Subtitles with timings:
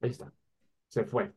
[0.00, 0.32] Ahí está,
[0.88, 1.32] se fue.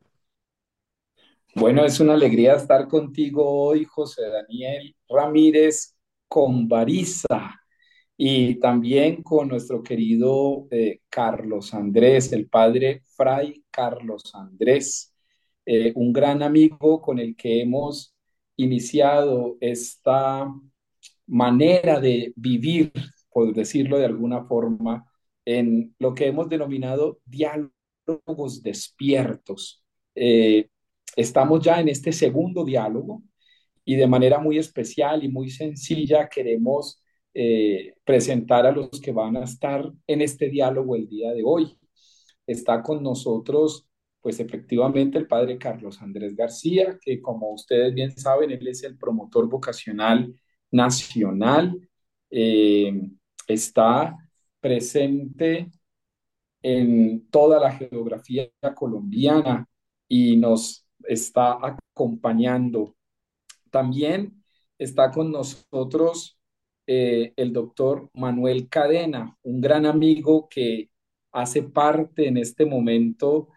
[1.55, 7.59] Bueno, es una alegría estar contigo hoy, José Daniel Ramírez Conbariza,
[8.15, 15.13] y también con nuestro querido eh, Carlos Andrés, el padre Fray Carlos Andrés,
[15.65, 18.15] eh, un gran amigo con el que hemos
[18.57, 20.53] iniciado esta
[21.25, 22.91] manera de vivir,
[23.31, 25.05] por decirlo de alguna forma,
[25.45, 27.19] en lo que hemos denominado
[28.61, 29.83] despiertos.
[30.15, 30.69] Eh,
[31.15, 33.23] estamos ya en este segundo diálogo
[33.85, 37.01] y de manera muy especial y muy sencilla queremos
[37.33, 41.77] eh, presentar a los que van a estar en este diálogo el día de hoy.
[42.45, 43.87] Está con nosotros,
[44.21, 48.97] pues efectivamente, el padre Carlos Andrés García, que como ustedes bien saben, él es el
[48.97, 50.33] promotor vocacional
[50.71, 51.89] nacional,
[52.29, 52.93] eh,
[53.47, 54.15] está
[54.59, 55.71] presente
[56.61, 59.67] en toda la geografía colombiana
[60.07, 62.95] y nos está acompañando.
[63.71, 64.43] También
[64.77, 66.37] está con nosotros
[66.87, 70.89] eh, el doctor Manuel Cadena, un gran amigo que
[71.31, 73.49] hace parte en este momento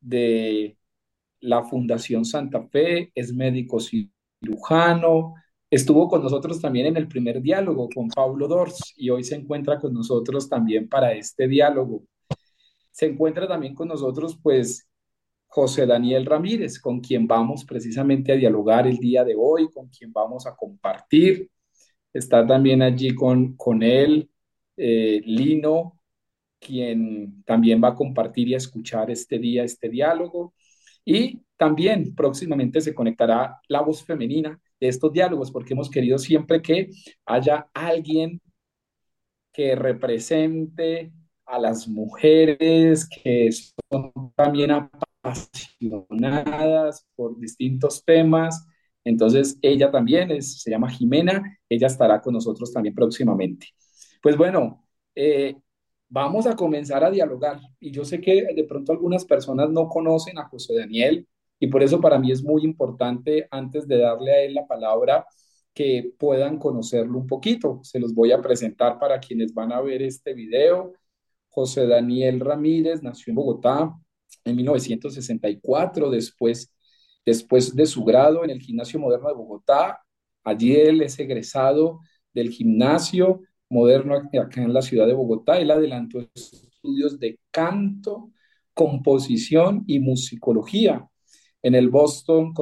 [0.00, 0.78] de
[1.40, 5.34] la Fundación Santa Fe, es médico cirujano,
[5.70, 9.78] estuvo con nosotros también en el primer diálogo con Pablo Dors y hoy se encuentra
[9.78, 12.02] con nosotros también para este diálogo.
[12.90, 14.88] Se encuentra también con nosotros pues
[15.46, 20.12] José Daniel Ramírez, con quien vamos precisamente a dialogar el día de hoy, con quien
[20.12, 21.50] vamos a compartir.
[22.12, 24.30] Está también allí con, con él
[24.76, 26.00] eh, Lino,
[26.60, 30.54] quien también va a compartir y a escuchar este día, este diálogo.
[31.04, 36.62] Y también próximamente se conectará la voz femenina de estos diálogos, porque hemos querido siempre
[36.62, 36.90] que
[37.26, 38.40] haya alguien
[39.52, 41.12] que represente
[41.44, 43.50] a las mujeres que
[43.90, 48.66] son también apasionadas por distintos temas.
[49.04, 53.68] Entonces, ella también se llama Jimena, ella estará con nosotros también próximamente.
[54.22, 55.56] Pues bueno, eh,
[56.08, 57.60] vamos a comenzar a dialogar.
[57.80, 61.26] Y yo sé que de pronto algunas personas no conocen a José Daniel
[61.60, 65.26] y por eso para mí es muy importante, antes de darle a él la palabra,
[65.74, 67.80] que puedan conocerlo un poquito.
[67.82, 70.92] Se los voy a presentar para quienes van a ver este video.
[71.48, 73.94] José Daniel Ramírez nació en Bogotá
[74.44, 76.72] en 1964, después,
[77.24, 80.00] después de su grado en el Gimnasio Moderno de Bogotá.
[80.44, 82.00] Allí él es egresado
[82.32, 85.58] del Gimnasio Moderno acá en la ciudad de Bogotá.
[85.58, 88.30] Él adelantó estudios de canto,
[88.74, 91.08] composición y musicología
[91.62, 92.52] en el Boston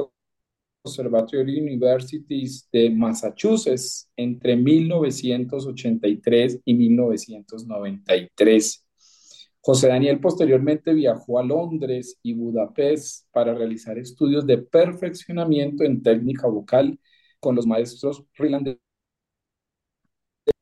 [0.83, 8.85] Conservatory Universities de Massachusetts entre 1983 y 1993.
[9.59, 16.47] José Daniel posteriormente viajó a Londres y Budapest para realizar estudios de perfeccionamiento en técnica
[16.47, 16.97] vocal
[17.39, 18.81] con los maestros irlandeses.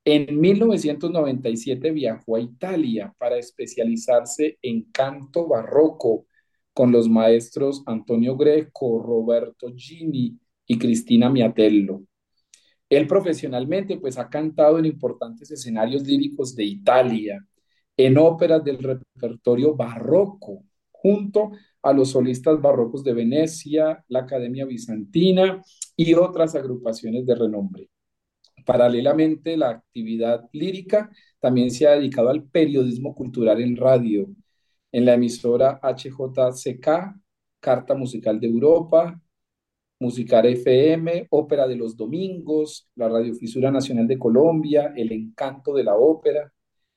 [0.04, 6.28] En 1997 viajó a Italia para especializarse en canto barroco
[6.76, 10.38] con los maestros Antonio Greco, Roberto Gini
[10.68, 12.02] y Cristina Miatello.
[12.90, 17.40] Él profesionalmente pues ha cantado en importantes escenarios líricos de Italia,
[17.96, 25.62] en óperas del repertorio barroco, junto a los solistas barrocos de Venecia, la Academia Bizantina
[25.96, 27.90] y otras agrupaciones de renombre.
[28.66, 31.10] Paralelamente, la actividad lírica
[31.40, 34.28] también se ha dedicado al periodismo cultural en radio,
[34.92, 36.88] en la emisora HJCK,
[37.60, 39.22] Carta Musical de Europa,
[40.00, 45.96] Musical FM, Ópera de los Domingos, la Radiofisura Nacional de Colombia, El Encanto de la
[45.96, 46.52] Ópera.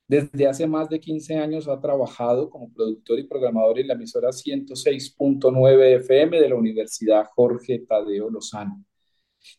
[0.06, 4.30] Desde hace más de 15 años ha trabajado como productor y programador en la emisora
[4.30, 8.84] 106.9 FM de la Universidad Jorge Tadeo Lozano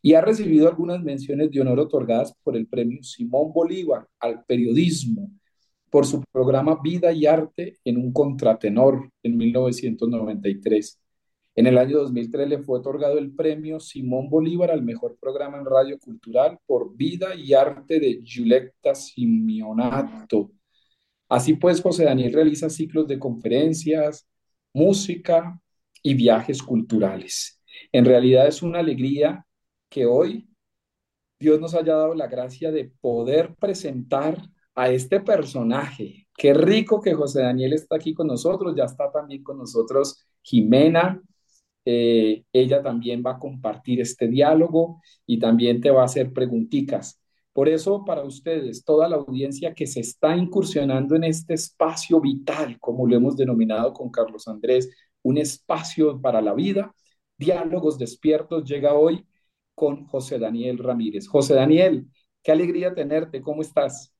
[0.01, 5.29] y ha recibido algunas menciones de honor otorgadas por el premio Simón Bolívar al periodismo
[5.89, 10.99] por su programa Vida y Arte en un contratenor en 1993.
[11.55, 15.65] En el año 2003 le fue otorgado el premio Simón Bolívar al mejor programa en
[15.65, 20.51] radio cultural por Vida y Arte de Giulietta Simeonato.
[21.27, 24.27] Así pues, José Daniel realiza ciclos de conferencias,
[24.73, 25.59] música
[26.01, 27.61] y viajes culturales.
[27.91, 29.45] En realidad es una alegría
[29.89, 30.49] que hoy
[31.39, 34.37] Dios nos haya dado la gracia de poder presentar
[34.79, 36.27] a este personaje.
[36.37, 41.21] Qué rico que José Daniel está aquí con nosotros, ya está también con nosotros Jimena.
[41.83, 47.21] ella también va a compartir este diálogo y también te va a hacer preguntitas.
[47.51, 52.79] Por eso, para ustedes, toda la audiencia que se está incursionando en este espacio vital,
[52.79, 54.89] como lo hemos denominado con Carlos Andrés,
[55.23, 56.95] un espacio para la vida,
[57.37, 59.25] Diálogos Despiertos llega hoy
[59.75, 61.27] con José Daniel Ramírez.
[61.27, 62.07] José Daniel,
[62.43, 64.13] qué alegría tenerte, ¿cómo estás?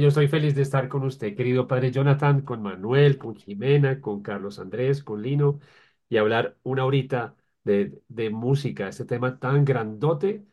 [0.00, 4.22] Yo estoy feliz de estar con usted, querido padre Jonathan, con Manuel, con Jimena, con
[4.22, 5.60] Carlos Andrés, con Lino,
[6.08, 10.44] y hablar una horita de, de música, este tema tan grandote,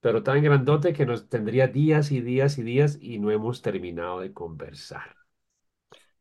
[0.00, 4.20] pero tan grandote que nos tendría días y días y días y no hemos terminado
[4.20, 5.16] de conversar.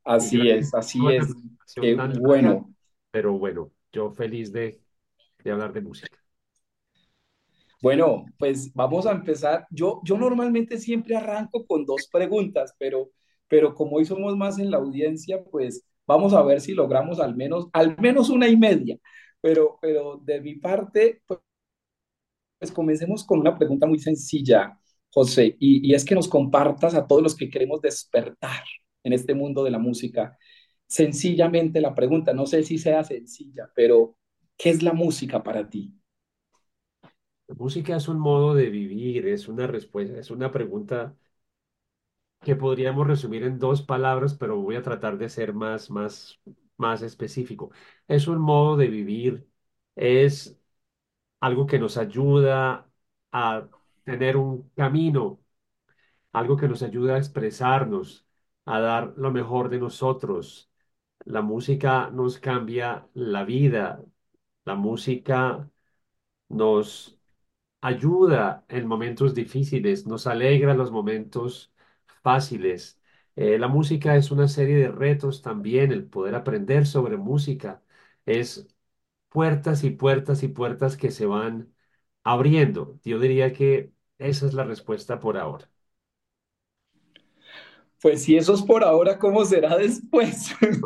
[0.03, 1.95] Así es, así es.
[1.95, 2.73] larga, bueno.
[3.11, 4.81] pero bueno, yo feliz de,
[5.43, 6.18] de hablar de música.
[7.81, 9.65] Bueno, pues vamos a empezar.
[9.71, 13.09] Yo, yo normalmente siempre arranco con dos preguntas, pero,
[13.47, 17.35] pero como hoy somos más en la audiencia, pues vamos a ver si logramos al
[17.35, 18.97] menos, al menos una y media.
[19.41, 21.39] Pero, pero de mi parte, pues,
[22.57, 24.77] pues comencemos con una pregunta muy sencilla,
[25.11, 28.63] José, y, y es que nos compartas a todos los que queremos despertar
[29.03, 30.37] en este mundo de la música.
[30.87, 34.17] Sencillamente la pregunta, no sé si sea sencilla, pero
[34.57, 35.93] ¿qué es la música para ti?
[37.49, 41.15] La música es un modo de vivir, es una respuesta, es una pregunta
[42.41, 46.39] que podríamos resumir en dos palabras, pero voy a tratar de ser más, más,
[46.77, 47.71] más específico.
[48.07, 49.47] Es un modo de vivir,
[49.95, 50.57] es
[51.41, 52.89] algo que nos ayuda
[53.31, 53.69] a
[54.05, 55.41] tener un camino,
[56.33, 58.25] algo que nos ayuda a expresarnos,
[58.65, 60.71] a dar lo mejor de nosotros.
[61.25, 64.03] La música nos cambia la vida,
[64.65, 65.69] la música
[66.49, 67.18] nos
[67.81, 71.73] ayuda en momentos difíciles, nos alegra los momentos
[72.23, 73.01] fáciles.
[73.35, 77.83] Eh, la música es una serie de retos también, el poder aprender sobre música
[78.25, 78.67] es
[79.29, 81.73] puertas y puertas y puertas que se van
[82.23, 82.99] abriendo.
[83.03, 85.69] Yo diría que esa es la respuesta por ahora.
[88.01, 90.55] Pues si eso es por ahora, ¿cómo será después?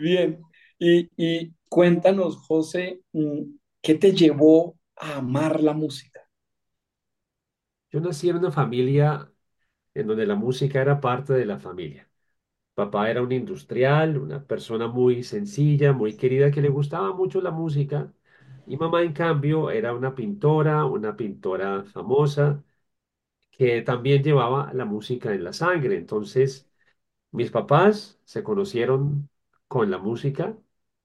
[0.00, 0.40] Bien,
[0.78, 3.42] y, y cuéntanos, José, mm,
[3.82, 6.20] ¿qué te llevó a amar la música?
[7.90, 9.30] Yo nací en una familia
[9.94, 12.08] en donde la música era parte de la familia.
[12.74, 17.50] Papá era un industrial, una persona muy sencilla, muy querida, que le gustaba mucho la
[17.52, 18.12] música.
[18.66, 22.64] Y mamá, en cambio, era una pintora, una pintora famosa,
[23.52, 25.96] que también llevaba la música en la sangre.
[25.96, 26.70] Entonces,
[27.32, 29.30] mis papás se conocieron
[29.68, 30.56] con la música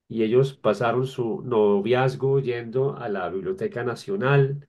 [0.09, 4.67] y ellos pasaron su noviazgo yendo a la Biblioteca Nacional.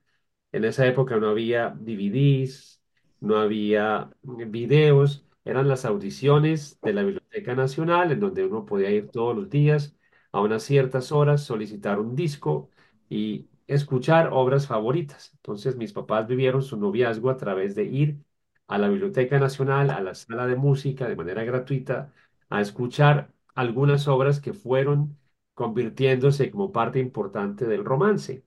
[0.51, 2.81] En esa época no había DVDs,
[3.19, 9.09] no había videos, eran las audiciones de la Biblioteca Nacional en donde uno podía ir
[9.09, 9.95] todos los días
[10.31, 12.69] a unas ciertas horas, solicitar un disco
[13.09, 15.31] y escuchar obras favoritas.
[15.35, 18.19] Entonces mis papás vivieron su noviazgo a través de ir
[18.67, 22.13] a la Biblioteca Nacional, a la sala de música de manera gratuita,
[22.49, 25.17] a escuchar algunas obras que fueron
[25.59, 28.45] convirtiéndose como parte importante del romance.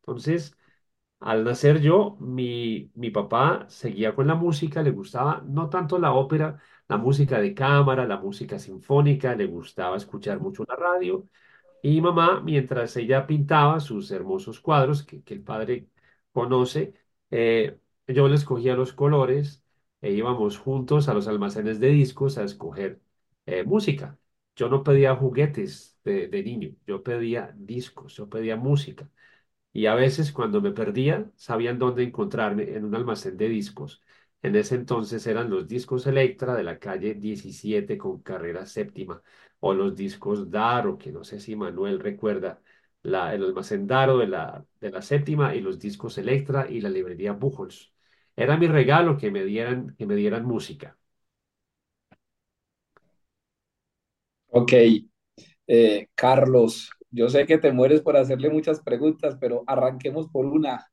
[0.00, 0.56] Entonces,
[1.20, 6.12] al nacer yo, mi, mi papá seguía con la música, le gustaba no tanto la
[6.12, 11.28] ópera, la música de cámara, la música sinfónica, le gustaba escuchar mucho la radio
[11.82, 15.88] y mamá, mientras ella pintaba sus hermosos cuadros que, que el padre
[16.32, 16.94] conoce,
[17.30, 19.62] eh, yo le escogía los colores
[20.00, 23.00] e íbamos juntos a los almacenes de discos a escoger
[23.46, 24.18] eh, música.
[24.56, 29.08] Yo no pedía juguetes de, niño, yo pedía discos, yo pedía música.
[29.72, 34.02] Y a veces cuando me perdía, sabían dónde encontrarme en un almacén de discos.
[34.42, 39.22] En ese entonces eran los discos Electra de la calle 17 con carrera séptima,
[39.60, 42.60] o los discos Daro, que no sé si Manuel recuerda,
[43.02, 47.32] el almacén Daro de la, de la séptima y los discos Electra y la librería
[47.32, 47.92] Buchholz.
[48.36, 50.96] Era mi regalo que me dieran, que me dieran música.
[54.48, 54.72] Ok,
[55.66, 60.86] eh, Carlos, yo sé que te mueres por hacerle muchas preguntas, pero arranquemos por una.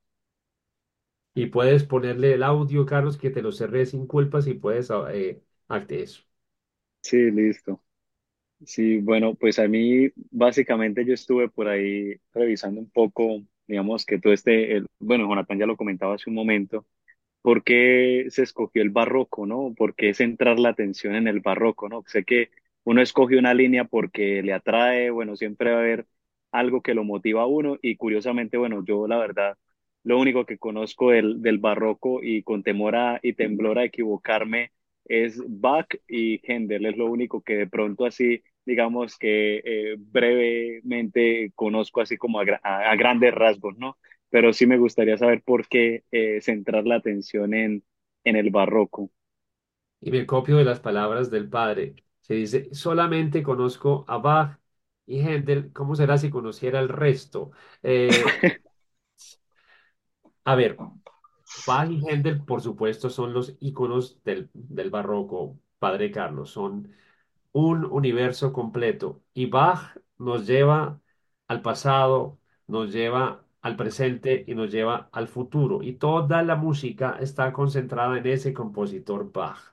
[1.34, 5.42] Y puedes ponerle el audio, Carlos, que te lo cerré sin culpas y puedes eh,
[5.68, 6.22] hazte eso.
[7.00, 7.82] Sí, listo.
[8.66, 14.18] Sí, bueno, pues a mí básicamente yo estuve por ahí revisando un poco, digamos que
[14.20, 16.86] todo este, el- bueno, Jonathan ya lo comentaba hace un momento,
[17.42, 19.74] ¿por qué se escogió el barroco, no?
[19.76, 22.04] ¿Por qué centrar la atención en el barroco, no?
[22.06, 22.50] Sé que
[22.84, 26.06] uno escoge una línea porque le atrae, bueno, siempre va a haber
[26.50, 29.56] algo que lo motiva a uno y curiosamente, bueno, yo la verdad,
[30.04, 34.72] lo único que conozco del, del barroco y con temor a, y temblor a equivocarme
[35.04, 41.52] es Bach y Händel, es lo único que de pronto así, digamos que eh, brevemente
[41.54, 43.98] conozco así como a, gra- a a grandes rasgos, ¿no?
[44.30, 47.84] pero sí me gustaría saber por qué eh, centrar la atención en,
[48.24, 49.10] en el barroco.
[50.02, 51.94] Y me copio de las palabras del padre.
[52.22, 54.58] Se dice, solamente conozco a Bach
[55.06, 57.52] y Händel, ¿cómo será si conociera el resto?
[57.82, 58.10] Eh,
[60.44, 60.76] a ver,
[61.66, 66.92] Bach y Händel, por supuesto, son los íconos del, del barroco, padre Carlos, son
[67.52, 69.22] un universo completo.
[69.34, 71.00] Y Bach nos lleva
[71.48, 72.38] al pasado,
[72.68, 75.82] nos lleva al presente y nos lleva al futuro.
[75.82, 79.72] Y toda la música está concentrada en ese compositor Bach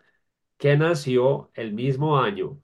[0.60, 2.60] que nació el mismo año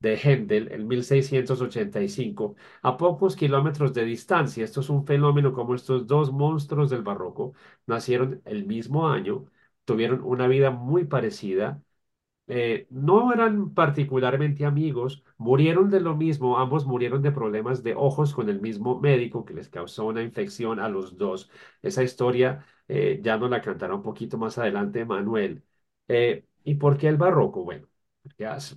[0.00, 4.64] de Händel, en 1685, a pocos kilómetros de distancia.
[4.64, 7.54] Esto es un fenómeno como estos dos monstruos del barroco
[7.86, 9.46] nacieron el mismo año,
[9.84, 11.82] tuvieron una vida muy parecida.
[12.48, 18.34] eh, no eran particularmente amigos, murieron de lo mismo, ambos murieron de problemas de ojos
[18.34, 21.50] con el mismo médico que les causó una infección a los dos.
[21.82, 25.64] Esa historia eh, ya nos la cantará un poquito más adelante Manuel.
[26.08, 27.64] Eh, ¿y por qué el barroco?
[27.64, 27.88] Bueno,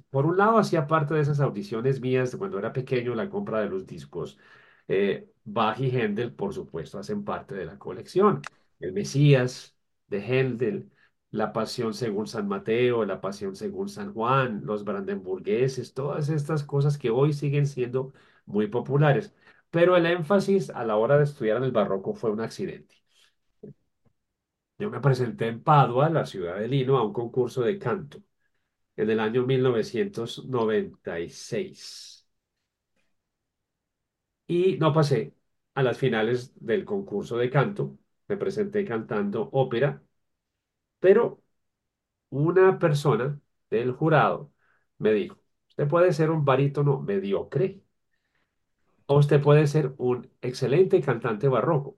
[0.09, 3.61] por un lado hacía parte de esas audiciones mías de cuando era pequeño, la compra
[3.61, 4.37] de los discos.
[4.87, 8.41] Eh, Bach y Händel, por supuesto, hacen parte de la colección.
[8.79, 9.75] El Mesías
[10.07, 10.91] de Händel,
[11.31, 16.97] La Pasión según San Mateo, La Pasión según San Juan, los Brandenburgueses, todas estas cosas
[16.97, 18.13] que hoy siguen siendo
[18.45, 19.33] muy populares.
[19.71, 22.98] Pero el énfasis a la hora de estudiar en el barroco fue un accidente.
[24.79, 28.23] Yo me presenté en Padua, la ciudad de Lino, a un concurso de canto
[28.97, 32.27] en el año 1996
[34.47, 35.33] y no pasé
[35.75, 37.97] a las finales del concurso de canto.
[38.27, 40.03] Me presenté cantando ópera,
[40.99, 41.41] pero
[42.29, 44.51] una persona del jurado
[44.99, 45.37] me dijo,
[45.69, 47.83] usted puede ser un barítono mediocre
[49.07, 51.97] o usted puede ser un excelente cantante barroco.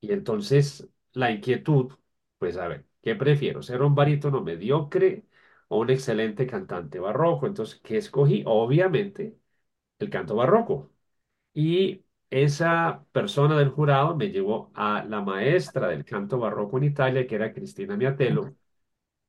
[0.00, 1.92] Y entonces la inquietud,
[2.38, 3.62] pues a ver, ¿qué prefiero?
[3.62, 5.26] ¿Ser un barítono mediocre
[5.68, 7.46] o un excelente cantante barroco?
[7.46, 8.42] Entonces, ¿qué escogí?
[8.46, 9.38] Obviamente,
[10.00, 10.92] el canto barroco.
[11.54, 17.26] Y esa persona del jurado me llevó a la maestra del canto barroco en Italia,
[17.26, 18.54] que era Cristina Miatello,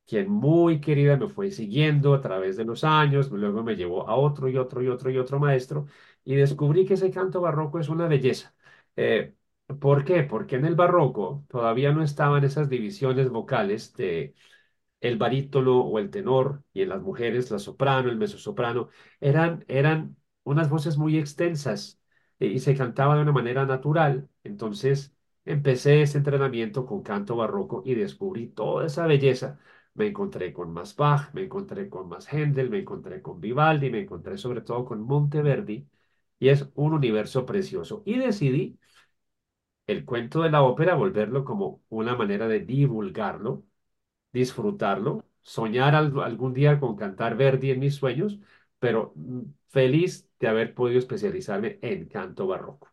[0.05, 4.15] quien muy querida me fue siguiendo a través de los años, luego me llevó a
[4.15, 5.85] otro y otro y otro y otro maestro,
[6.25, 8.53] y descubrí que ese canto barroco es una belleza.
[8.95, 9.35] Eh,
[9.79, 10.23] ¿por qué?
[10.23, 14.35] Porque en el barroco todavía no estaban esas divisiones vocales de
[15.01, 20.17] el barítono o el tenor, y en las mujeres la soprano, el mezzosoprano, eran, eran
[20.43, 21.99] unas voces muy extensas
[22.39, 24.29] eh, y se cantaba de una manera natural.
[24.43, 29.59] Entonces empecé ese entrenamiento con canto barroco y descubrí toda esa belleza.
[29.93, 34.01] Me encontré con más Bach, me encontré con más Händel, me encontré con Vivaldi, me
[34.01, 35.87] encontré sobre todo con Monteverdi,
[36.39, 38.03] y es un universo precioso.
[38.05, 38.79] Y decidí
[39.91, 43.63] el cuento de la ópera volverlo como una manera de divulgarlo
[44.33, 48.39] disfrutarlo, soñar al- algún día con cantar Verdi en mis sueños,
[48.79, 52.89] pero mm, feliz de haber podido especializarme en canto barroco.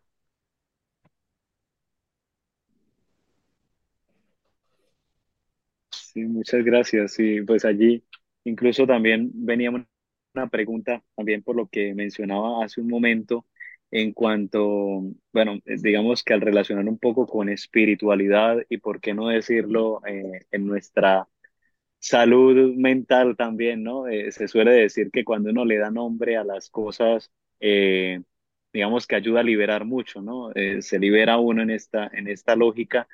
[5.91, 7.19] Sí, muchas gracias.
[7.19, 8.05] Y pues allí
[8.45, 9.87] incluso también venía una
[10.35, 13.47] una pregunta, también por lo que mencionaba hace un momento,
[13.91, 15.03] en cuanto,
[15.33, 20.01] bueno, eh, digamos que al relacionar un poco con espiritualidad y por qué no decirlo
[20.07, 21.29] eh, en nuestra
[22.01, 24.09] salud mental también, ¿no?
[24.09, 27.33] Eh, se suele decir que cuando uno le da nombre a las cosas,
[28.73, 30.51] digamos que ayuda a liberar mucho, ¿no?
[30.81, 33.09] Se libera uno en esta, en esta lógica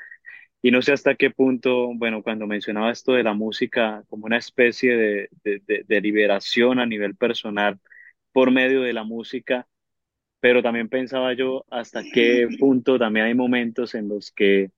[0.62, 4.38] y no sé hasta qué punto, bueno, cuando mencionaba esto de la música como una
[4.38, 7.81] especie de, de- de liberación a nivel personal
[8.33, 9.69] por medio de la música,
[10.44, 14.70] pero también pensaba yo hasta qué punto también hay momentos en los que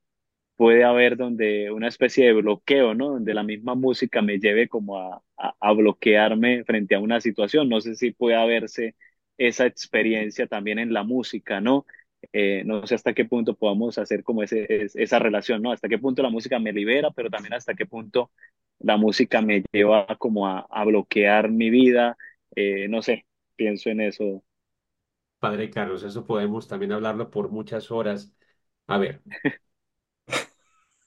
[0.57, 3.11] puede haber donde una especie de bloqueo, ¿no?
[3.11, 5.23] Donde la misma música me lleve como a,
[5.61, 7.69] a, bloquearme frente a una situación.
[7.69, 8.97] No sé si puede haberse
[9.39, 11.87] esa experiencia también en la música, ¿no?
[12.33, 15.73] Eh, no sé hasta qué punto podamos hacer como ese, es- esa relación, ¿no?
[15.73, 18.31] Hasta qué punto la música me libera, pero también hasta qué punto
[18.81, 22.17] la música me lleva como a, a bloquear mi vida.
[22.57, 24.45] Eh, no sé, pienso en eso.
[25.39, 28.33] Padre Carlos, eso podemos también hablarlo por muchas horas.
[28.87, 29.23] A ver,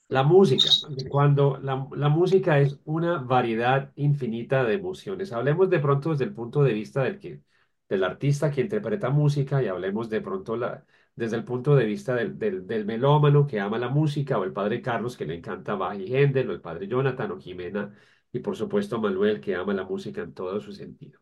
[0.08, 0.66] La música,
[1.08, 5.32] cuando la, la música es una variedad infinita de emociones.
[5.32, 7.42] Hablemos de pronto desde el punto de vista del que,
[7.88, 10.84] del artista que interpreta música y hablemos de pronto la,
[11.14, 14.82] desde el punto de vista del, del, melómano que ama la música o el padre
[14.82, 17.94] Carlos que le encanta Bach y Händel o el padre Jonathan o Jimena
[18.32, 21.20] y por supuesto Manuel que ama la música en todo su sentido.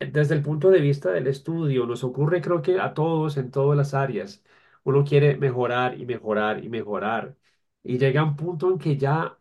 [0.00, 3.76] Desde el punto de vista del estudio, nos ocurre creo que a todos en todas
[3.76, 4.42] las áreas.
[4.82, 7.36] uno quiere mejorar y mejorar y mejorar.
[7.82, 9.38] Y llega un punto en que ya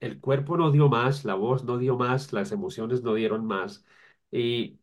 [0.00, 3.84] el cuerpo no dio más, la voz no dio más, las emociones no dieron más.
[4.30, 4.78] Y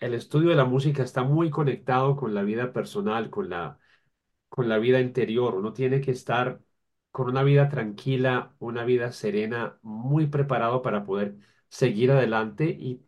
[0.00, 3.78] el estudio de la música está muy conectado con la vida personal, con la,
[4.48, 5.54] con la vida interior.
[5.54, 6.62] Uno tiene que estar
[7.12, 11.36] con una vida tranquila, una vida serena, muy preparado para poder
[11.68, 13.02] seguir adelante y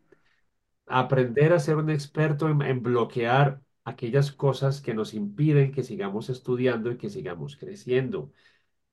[0.86, 6.90] aprender a ser un experto en, bloquear aquellas cosas que nos impiden que sigamos estudiando
[6.90, 8.32] y que sigamos creciendo.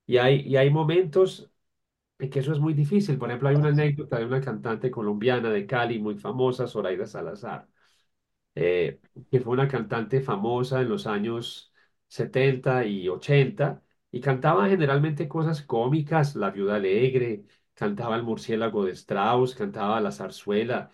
[0.05, 1.51] Y hay, y hay momentos
[2.19, 3.17] en que eso es muy difícil.
[3.17, 7.67] Por ejemplo, hay una anécdota de una cantante colombiana de Cali muy famosa, Zoraida Salazar
[8.55, 11.73] eh, que fue una cantante famosa en los años
[12.07, 18.91] 70 y 80 y cantaba generalmente cosas cómicas, La Viuda Alegre, cantaba El Murciélago de
[18.91, 20.91] Strauss, cantaba La Zarzuela,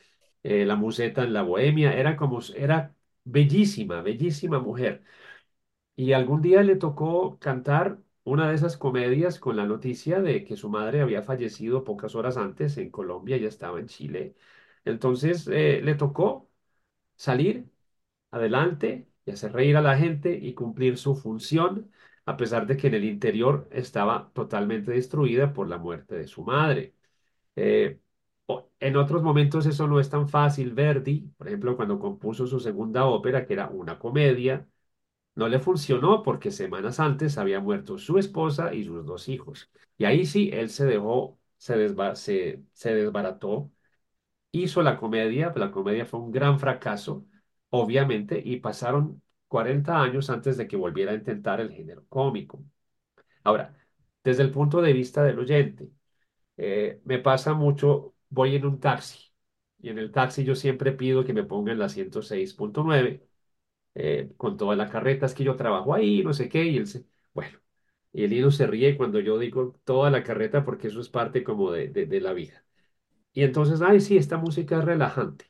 [0.48, 5.04] eh, La Museta en la Bohemia, era como, era bellísima, bellísima mujer.
[5.96, 10.58] Y algún día le tocó cantar una de esas comedias con la noticia de que
[10.58, 14.36] su madre había fallecido pocas horas antes en Colombia, ella estaba en Chile.
[14.86, 16.50] Entonces eh, le tocó
[17.16, 17.70] salir
[18.32, 21.92] adelante y hacer reír a la gente y cumplir su función,
[22.25, 26.44] a pesar de que en el interior estaba totalmente destruida por la muerte de su
[26.44, 26.96] madre.
[27.56, 28.00] Eh,
[28.80, 30.74] en otros momentos eso no es tan fácil.
[30.74, 34.68] Verdi, por ejemplo, cuando compuso su segunda ópera, que era una comedia,
[35.36, 39.72] no le funcionó porque semanas antes había muerto su esposa y sus dos hijos.
[39.98, 43.72] Y ahí sí, él se dejó, se, desba- se, se desbarató
[44.51, 47.25] hizo la comedia, la comedia fue un gran fracaso,
[47.70, 52.63] obviamente, y pasaron 40 años antes de que volviera a intentar el género cómico.
[53.44, 53.75] Ahora,
[54.24, 55.89] desde el punto de vista del oyente,
[56.58, 59.19] eh, me pasa mucho, voy en un taxi
[59.79, 63.27] y en el taxi yo siempre pido que me pongan la 106.9
[63.96, 66.88] eh, con toda la carreta, es que yo trabajo ahí, no sé qué, y él
[66.88, 67.60] se, bueno,
[68.13, 71.43] y el hilo se ríe cuando yo digo toda la carreta porque eso es parte
[71.43, 72.65] como de, de de la vida.
[73.34, 75.46] Y entonces, ay, sí, esta música es relajante.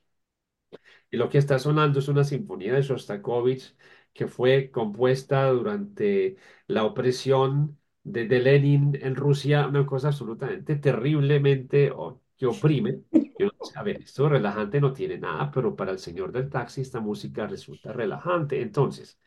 [1.12, 3.76] Y lo que está sonando es una sinfonía de Shostakovich
[4.14, 6.38] que fue compuesta durante
[6.68, 13.04] la opresión de, de Lenin en Rusia, una cosa absolutamente terriblemente o- que oprime.
[13.38, 17.00] Yo a ver, esto relajante no tiene nada, pero para el señor del taxi esta
[17.00, 18.62] música resulta relajante.
[18.62, 19.20] Entonces,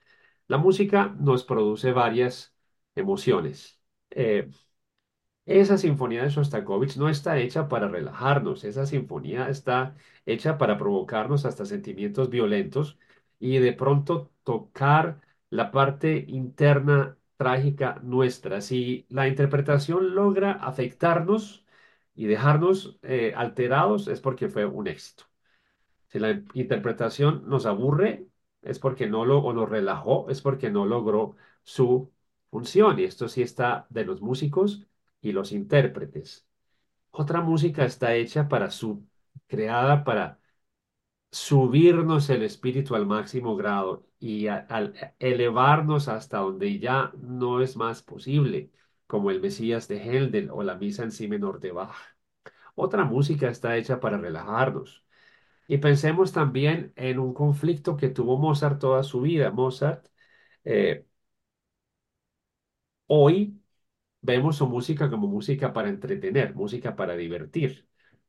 [0.48, 2.54] la música nos produce varias
[2.94, 3.80] emociones.
[4.10, 4.50] Eh,
[5.46, 9.96] esa sinfonía de Shostakovich no está hecha para relajarnos, esa sinfonía está
[10.26, 12.98] hecha para provocarnos hasta sentimientos violentos
[13.38, 15.20] y de pronto tocar
[15.50, 18.60] la parte interna trágica nuestra.
[18.60, 21.64] Si la interpretación logra afectarnos
[22.20, 25.24] y dejarnos eh, alterados, es porque fue un éxito.
[26.08, 28.26] Si la interpretación nos aburre,
[28.62, 32.12] es porque no lo, o nos relajó, es porque no logró su
[32.50, 32.98] función.
[32.98, 34.86] Y esto sí está de los músicos
[35.22, 36.46] y los intérpretes.
[37.12, 39.06] Otra música está hecha para su,
[39.48, 40.40] creada para
[41.30, 44.66] subirnos el espíritu al máximo grado y a-
[45.18, 48.70] elevarnos hasta donde ya no es más posible,
[49.10, 51.96] como el Mesías de Händel o la Misa en Si menor de Bach.
[52.74, 55.04] Otra música está hecha para relajarnos
[55.68, 59.50] y pensemos también en un conflicto que tuvo Mozart toda su vida.
[59.52, 60.06] Mozart,
[60.64, 61.06] eh,
[63.06, 63.60] hoy
[64.22, 67.88] vemos su música como música para entretener, música para divertir.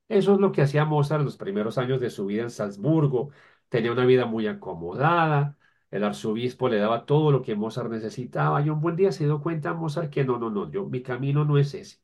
[0.09, 3.31] Eso es lo que hacía Mozart en los primeros años de su vida en Salzburgo.
[3.69, 5.57] Tenía una vida muy acomodada.
[5.91, 8.61] El arzobispo le daba todo lo que Mozart necesitaba.
[8.61, 11.45] Y un buen día se dio cuenta Mozart que no, no, no, yo, mi camino
[11.45, 11.99] no es ese.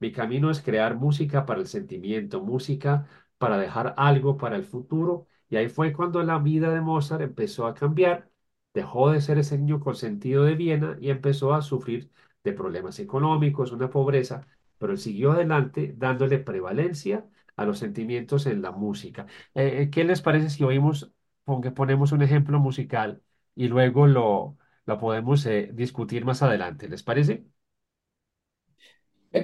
[0.00, 3.06] Mi camino es crear música para el sentimiento, música
[3.38, 5.26] para dejar algo para el futuro.
[5.48, 8.30] Y ahí fue cuando la vida de Mozart empezó a cambiar.
[8.74, 12.10] Dejó de ser ese niño consentido de Viena y empezó a sufrir
[12.42, 14.46] de problemas económicos, una pobreza,
[14.78, 17.24] pero él siguió adelante dándole prevalencia
[17.56, 19.26] a los sentimientos en la música.
[19.54, 21.12] Eh, eh, ¿qué les parece si oímos,
[21.44, 23.22] pon- que ponemos un ejemplo musical
[23.54, 26.88] y luego lo, lo podemos eh, discutir más adelante?
[26.88, 27.46] ¿Les parece?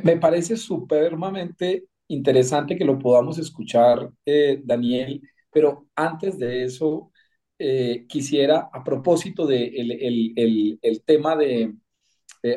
[0.04, 7.10] Me parece supremamente interesante que lo podamos escuchar, eh, Daniel, pero antes de eso,
[7.58, 11.74] eh, quisiera, a propósito del de el, el- el- tema de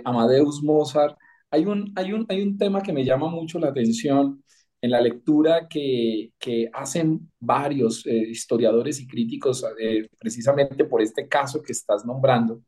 [0.05, 1.17] Amadeus Mozart,
[1.51, 4.43] hay un, hay un, hay un tema que me llama mucho la atención
[4.83, 6.33] en la lectura que,
[6.73, 12.61] hacen varios eh, historiadores y críticos eh, precisamente por este caso que estás nombrando,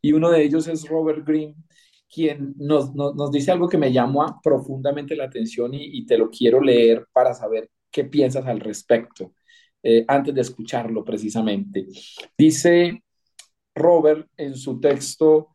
[0.00, 1.54] y uno de ellos es Robert Greene
[2.12, 6.60] quien nos, nos, dice algo que me llama profundamente la atención y, te lo quiero
[6.60, 9.32] leer para saber qué piensas al respecto,
[9.82, 11.86] eh, antes de escucharlo precisamente.
[12.36, 13.02] Dice,
[13.74, 15.48] Robert en su texto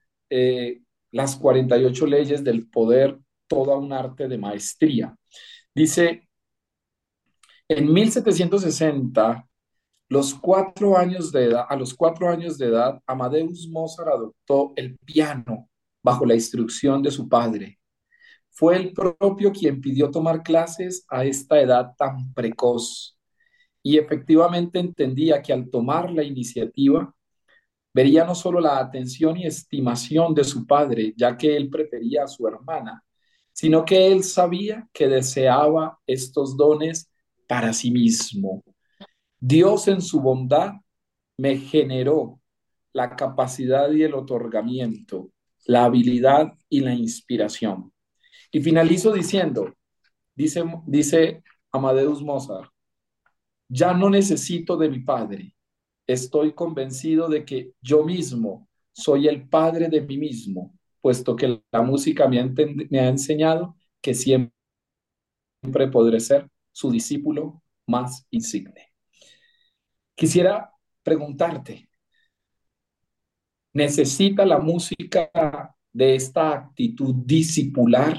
[1.12, 5.16] Las 48 leyes del poder, toda un arte de maestría.
[5.78, 6.28] Dice,
[7.68, 9.48] en 1760,
[10.10, 14.98] los cuatro años de edad, a los cuatro años de edad, Amadeus Mozart adoptó el
[14.98, 15.70] piano
[16.02, 17.78] bajo la instrucción de su padre.
[18.50, 23.16] Fue el propio quien pidió tomar clases a esta edad tan precoz
[23.84, 27.13] y efectivamente entendía que al tomar la iniciativa
[27.94, 32.28] vería no solo la atención y estimación de su padre, ya que él prefería a
[32.28, 33.04] su hermana,
[33.58, 37.12] sino que él sabía que deseaba estos dones
[37.48, 38.63] para sí mismo.
[39.39, 40.74] Dios en su bondad
[41.38, 42.39] me generó
[42.93, 45.32] la capacidad y el otorgamiento,
[45.65, 47.91] la habilidad y la inspiración.
[48.52, 49.74] Y finalizo diciendo,
[50.36, 51.41] dice,
[51.72, 52.70] Amadeus Mozart,
[53.67, 55.56] ya no necesito de mi padre,
[56.06, 60.77] estoy convencido de que yo mismo soy el padre de mí mismo,
[61.08, 62.39] puesto que la música me
[63.00, 64.52] ha, enseñado que siempre
[65.89, 68.91] podré ser su discípulo más insigne.
[70.15, 70.70] Quisiera
[71.04, 71.88] preguntarte,
[73.72, 75.32] ¿necesita la música
[75.93, 78.17] de esta actitud discipular?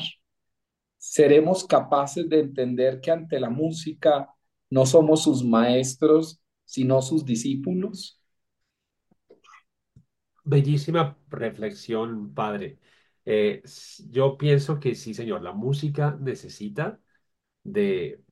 [0.96, 4.35] ¿Seremos capaces de entender que ante la música
[4.70, 8.17] no somos sus maestros, sino sus discípulos?
[10.52, 12.78] Bellísima reflexión, padre.
[13.24, 13.62] Eh,
[14.11, 16.98] yo pienso que sí, señor, la música necesita
[17.64, 18.22] de,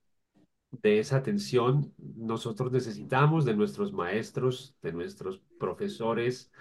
[0.73, 1.95] de esa atención.
[1.99, 6.53] Nosotros necesitamos de nuestros maestros, de nuestros profesores,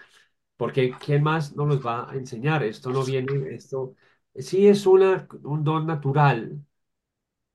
[0.57, 2.63] porque ¿quién más nos los va a enseñar?
[2.63, 3.95] Esto no viene, esto
[4.35, 6.65] sí es una, un don natural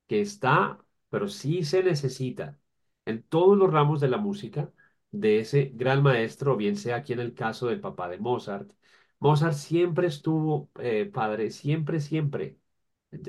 [0.07, 2.59] que está, pero sí se necesita
[3.05, 4.71] en todos los ramos de la música
[5.11, 8.71] de ese gran maestro, bien sea aquí en el caso del papá de Mozart.
[9.19, 12.57] Mozart siempre estuvo, eh, padre, siempre, siempre,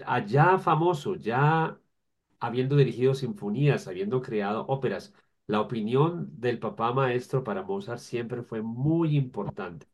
[0.06, 1.78] allá famoso, ya
[2.40, 5.14] habiendo dirigido sinfonías, habiendo creado óperas.
[5.46, 9.86] La opinión del papá maestro para Mozart siempre fue muy importante.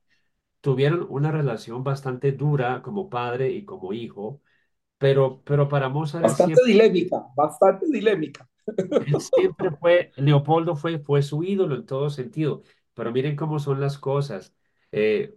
[0.60, 4.40] Tuvieron una relación bastante dura como padre y como hijo,
[4.98, 8.48] pero, pero para Mozart Bastante siempre, dilémica, bastante dilémica.
[9.20, 12.62] Siempre fue, Leopoldo fue, fue su ídolo en todo sentido.
[12.94, 14.54] Pero miren cómo son las cosas.
[14.92, 15.36] Eh,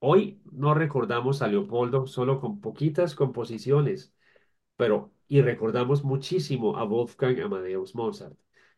[0.00, 4.14] hoy no recordamos a Leopoldo solo con poquitas composiciones,
[4.76, 8.36] pero y recordamos muchísimo a Wolfgang Amadeus Mozart.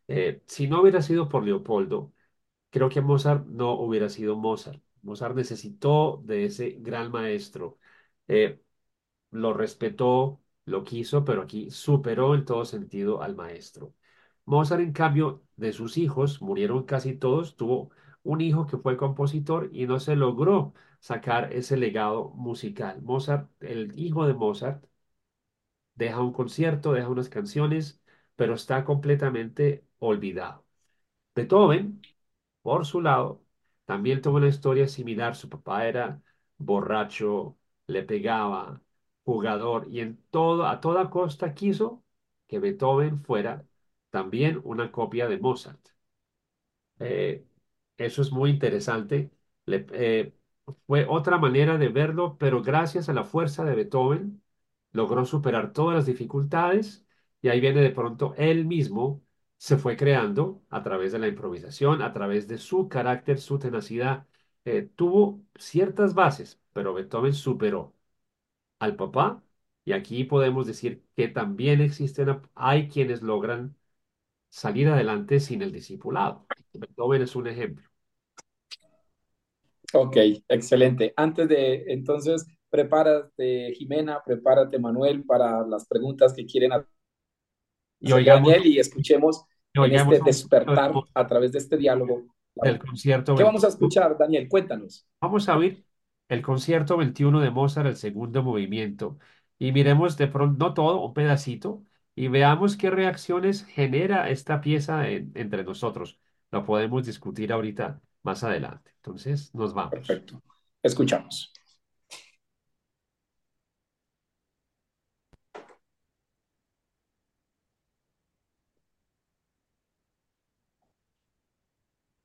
[0.08, 2.12] Eh, si no hubiera sido por Leopoldo,
[2.70, 4.82] creo que Mozart no hubiera sido Mozart.
[5.02, 7.78] Mozart necesitó de ese gran maestro.
[8.28, 8.60] Eh,
[9.30, 13.94] lo respetó, lo quiso, pero aquí superó en todo sentido al maestro.
[14.44, 17.90] Mozart, en cambio, de sus hijos, murieron casi todos, tuvo
[18.22, 23.02] un hijo que fue compositor y no se logró sacar ese legado musical.
[23.02, 24.84] Mozart, el hijo de Mozart,
[25.94, 28.00] deja un concierto, deja unas canciones,
[28.36, 30.64] pero está completamente olvidado.
[31.34, 32.02] Beethoven,
[32.62, 33.44] por su lado,
[33.86, 35.36] también tuvo una historia similar.
[35.36, 36.22] Su papá era
[36.58, 38.82] borracho, le pegaba,
[39.24, 42.04] jugador, y en todo, a toda costa quiso
[42.48, 43.66] que Beethoven fuera
[44.10, 45.80] también una copia de Mozart.
[46.98, 47.44] Eh,
[47.96, 49.30] eso es muy interesante.
[49.66, 50.34] Le- eh,
[50.86, 54.42] fue otra manera de verlo, pero gracias a la fuerza de Beethoven
[54.92, 57.06] logró superar todas las dificultades
[57.42, 59.22] y ahí viene de pronto él mismo
[59.56, 64.26] se fue creando a través de la improvisación, a través de su carácter, su tenacidad.
[64.64, 67.94] Eh, tuvo ciertas bases, pero Beethoven superó
[68.80, 69.44] al papá
[69.86, 73.76] y aquí podemos decir que también existen, hay quienes logran
[74.50, 76.48] salir adelante sin el discipulado.
[76.74, 77.88] Beethoven es un ejemplo.
[79.92, 80.16] Ok,
[80.48, 81.12] excelente.
[81.16, 86.72] Antes de, entonces, prepárate, Jimena, prepárate, Manuel, para las preguntas que quieren
[88.00, 92.24] Y hacer oigamos, Daniel y escuchemos y en este despertar a través de este diálogo.
[92.54, 93.68] del concierto ¿Qué vamos a 21.
[93.68, 94.48] escuchar, Daniel?
[94.48, 95.06] Cuéntanos.
[95.20, 95.84] Vamos a oír
[96.30, 99.18] el concierto 21 de Mozart, el segundo movimiento,
[99.58, 105.08] y miremos de pronto, no todo, un pedacito, y veamos qué reacciones genera esta pieza
[105.08, 106.18] en- entre nosotros.
[106.50, 108.92] Lo podemos discutir ahorita más adelante.
[108.96, 109.92] Entonces, nos vamos.
[109.92, 110.42] Perfecto.
[110.82, 111.52] Escuchamos.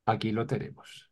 [0.07, 1.04] Aquí lo tenemos.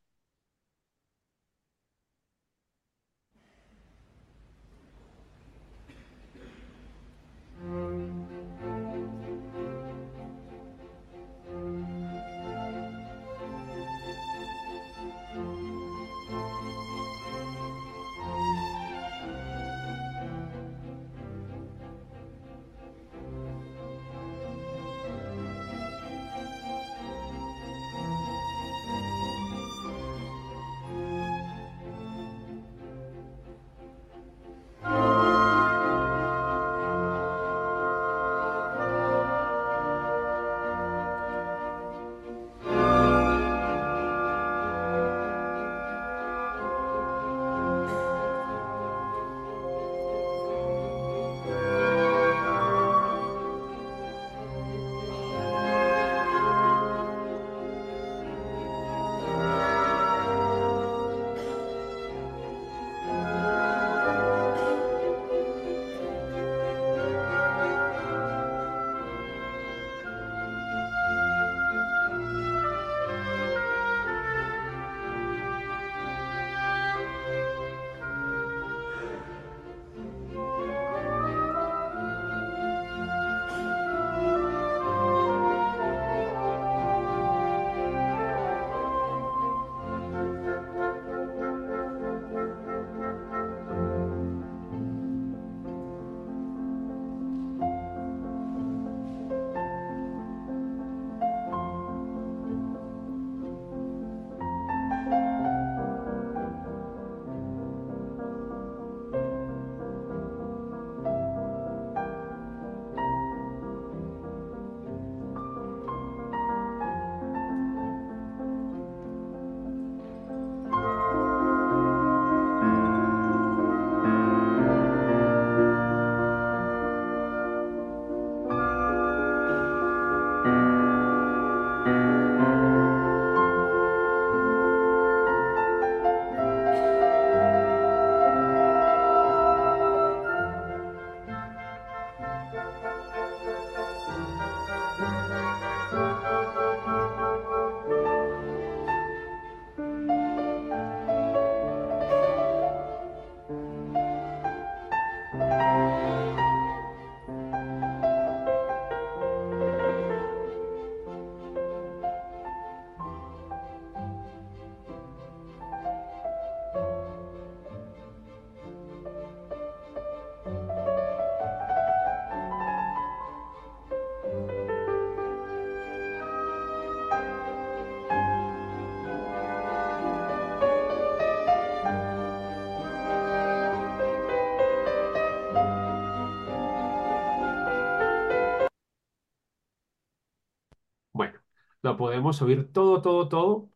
[191.97, 193.71] Podemos oír todo, todo, todo,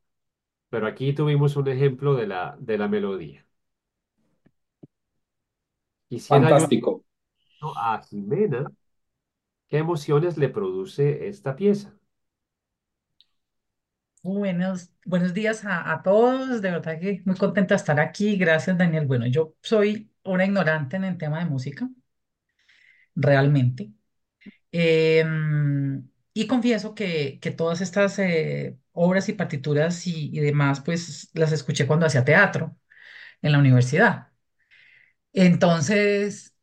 [0.69, 3.47] pero aquí tuvimos un ejemplo de la, de la melodía.
[6.10, 7.03] Quisiera yo Fantástico.
[7.77, 8.71] a Jimena,
[9.69, 11.97] ¿qué emociones le produce esta pieza?
[14.23, 18.36] Buenos, buenos días a, a todos, de verdad que muy contenta de estar aquí.
[18.38, 19.06] Gracias, Daniel.
[19.08, 21.88] Bueno, yo soy una ignorante en el tema de música,
[23.15, 23.91] realmente.
[24.71, 26.10] Em,
[26.41, 31.88] y confieso que, que todas estas eh, obras y partituras y, demás, pues las escuché
[31.88, 32.78] cuando hacía teatro
[33.41, 34.30] en la universidad.
[35.34, 36.54] Entonces,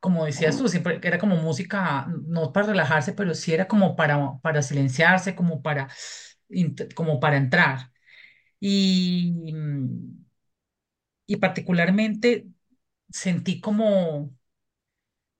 [0.00, 4.38] como decías tú, siempre era como música, no para relajarse, pero sí era como para,
[4.42, 5.88] para silenciarse, como para,
[6.94, 7.90] como para entrar.
[8.60, 9.34] Y,
[11.26, 12.46] y particularmente
[13.10, 14.34] sentí como,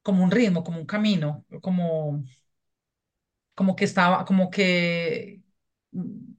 [0.02, 2.24] como un ritmo, como un camino, como,
[3.54, 5.42] como que estaba, como que,
[5.92, 6.34] mm,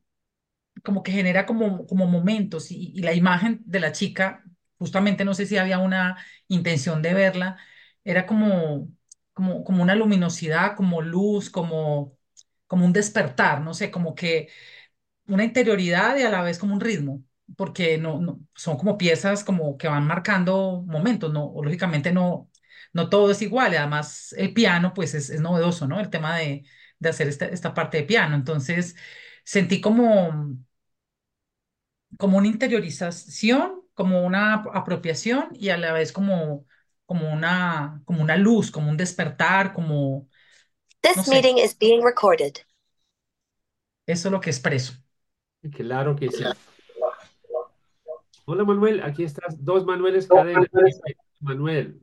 [0.83, 4.43] como que genera como, como momentos y, y la imagen de la chica,
[4.77, 7.57] justamente no sé si había una intención de verla,
[8.03, 8.89] era como,
[9.33, 12.17] como, como una luminosidad, como luz, como,
[12.67, 14.49] como un despertar, no sé, como que
[15.27, 17.23] una interioridad y a la vez como un ritmo,
[17.57, 22.49] porque no, no son como piezas como que van marcando momentos, no, o lógicamente no,
[22.93, 25.99] no todo es igual, y además el piano pues es, es novedoso, ¿no?
[25.99, 26.65] El tema de,
[26.99, 28.95] de hacer esta, esta parte de piano, entonces
[29.43, 30.57] sentí como,
[32.17, 36.65] como una interiorización, como una ap- apropiación y a la vez como,
[37.05, 40.29] como una, como una luz, como un despertar, como,
[41.13, 42.65] no This sé, meeting is being recorded.
[44.05, 44.93] eso es lo que expreso.
[45.71, 46.55] Claro que sí.
[48.45, 49.63] Hola Manuel, aquí estás.
[49.63, 50.67] Dos Manueles Cadena.
[51.41, 52.01] Manuel,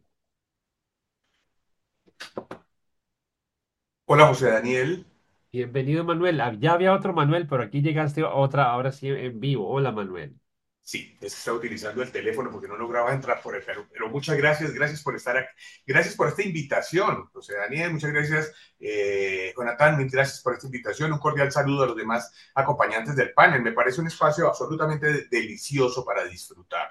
[4.07, 5.05] Hola José Daniel.
[5.53, 6.41] bienvenido Manuel.
[6.43, 9.69] Ah, Ya había otro Manuel, pero aquí llegaste otra, ahora sí en vivo.
[9.69, 10.39] Hola Manuel.
[10.85, 14.09] Sí, es que estaba utilizando el teléfono porque no lograba entrar por el pero, pero
[14.11, 15.49] muchas gracias, gracias por estar aquí,
[15.87, 21.13] gracias por esta invitación, José Daniel, muchas gracias, eh, Jonathan, mil gracias por esta invitación,
[21.13, 26.05] un cordial saludo a los demás acompañantes del panel, me parece un espacio absolutamente delicioso
[26.05, 26.91] para disfrutar.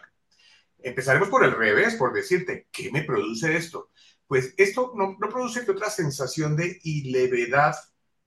[0.80, 3.92] Empezaremos por el revés, por decirte, ¿qué me produce esto?
[4.32, 7.76] Pues esto no, produce otra sensación de ilevedad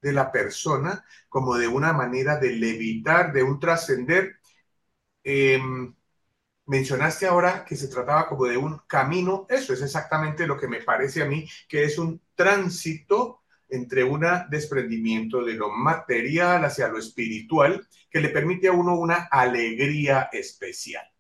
[0.03, 4.37] de la persona, como de una manera de levitar, de un trascender
[5.23, 5.59] eh,
[6.67, 10.83] mencionaste ahora que se trataba como de un camino, eso es exactamente lo que me
[10.83, 13.41] parece a mí, que es un tránsito
[13.71, 19.27] entre un desprendimiento de lo material hacia lo espiritual, que le permite a uno una
[19.31, 21.11] alegría especial.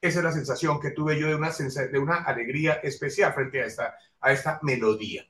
[0.00, 3.66] Esa es la sensación que tuve yo de una, de una alegría especial frente a
[3.66, 5.24] esta, a esta melodía.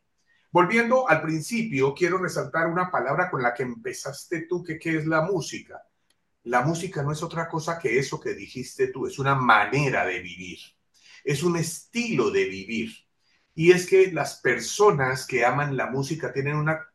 [0.50, 5.22] Volviendo al principio, quiero resaltar una palabra con la que empezaste tú, que, es la
[5.22, 5.82] música
[6.44, 10.20] la música no es otra cosa que eso que dijiste tú, es una manera de
[10.20, 10.58] vivir,
[11.24, 12.92] es un estilo de vivir.
[13.54, 16.86] Y es que las personas que aman la música tienen una,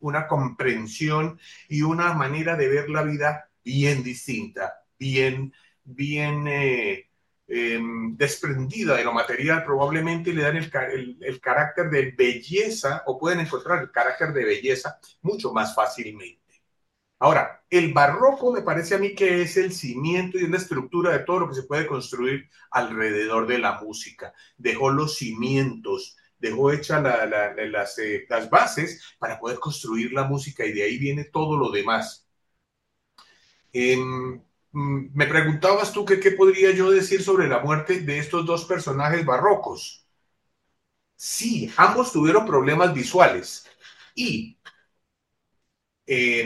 [0.00, 5.52] una comprensión y una manera de ver la vida bien distinta, bien,
[5.84, 7.07] bien eh,
[7.48, 7.80] eh,
[8.12, 13.82] desprendida de lo material, probablemente le dan el, el, carácter de belleza o pueden encontrar
[13.82, 16.38] el carácter de belleza mucho más fácilmente.
[17.18, 21.10] Ahora, el barroco me parece a mí que es el cimiento y es la estructura
[21.12, 24.34] de todo lo que se puede construir alrededor de la música.
[24.56, 30.24] Dejó los cimientos, dejó hechas la, la, las, eh, las, bases para poder construir la
[30.24, 32.28] música y de ahí viene todo lo demás.
[33.72, 33.96] Eh,
[34.72, 40.06] me preguntabas tú qué podría yo decir sobre la muerte de estos dos personajes barrocos.
[41.16, 43.66] Sí, ambos tuvieron problemas visuales
[44.14, 44.58] y
[46.06, 46.42] eh,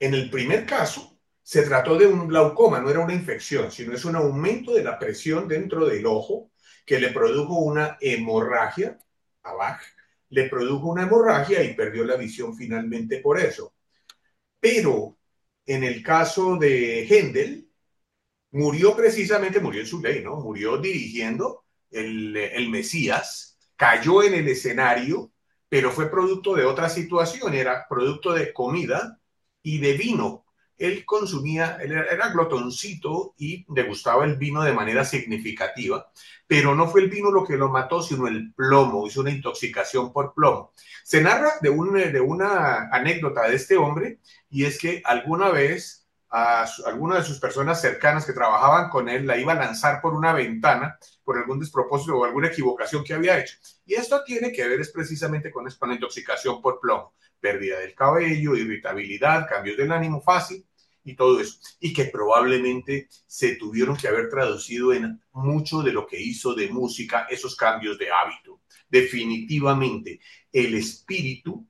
[0.00, 4.04] en el primer caso, se trató de un glaucoma, no era una infección, sino es
[4.04, 6.50] un aumento de la presión dentro del ojo
[6.86, 8.98] que le produjo una hemorragia,
[9.42, 9.84] abajo,
[10.30, 13.74] le produjo una hemorragia y perdió la visión finalmente por eso.
[14.60, 15.18] Pero
[15.66, 17.68] en el caso de Händel,
[18.52, 20.36] murió precisamente, murió en su ley, ¿no?
[20.36, 25.32] Murió dirigiendo el, el Mesías, cayó en el escenario,
[25.68, 29.18] pero fue producto de otra situación, era producto de comida
[29.62, 30.44] y de vino.
[30.76, 36.10] Él consumía, él era, glotoncito y degustaba el vino de manera significativa,
[36.46, 40.12] pero no fue el vino lo que lo mató, sino el plomo, hizo una intoxicación
[40.12, 40.72] por plomo.
[41.04, 44.18] Se narra de, un, de una anécdota de este hombre
[44.54, 49.26] y es que alguna vez a alguna de sus personas cercanas que trabajaban con él,
[49.26, 53.40] la iba a lanzar por una ventana por algún despropósito o alguna equivocación que había
[53.40, 53.56] hecho.
[53.84, 58.54] Y esto tiene que ver es precisamente con, con intoxicación por plomo, pérdida del cabello,
[58.54, 60.64] irritabilidad, cambios del ánimo fácil
[61.02, 61.58] y todo eso.
[61.80, 66.68] Y que probablemente se tuvieron que haber traducido en mucho de lo que hizo de
[66.68, 68.60] música esos cambios de hábito.
[68.88, 70.20] Definitivamente,
[70.52, 71.66] el espíritu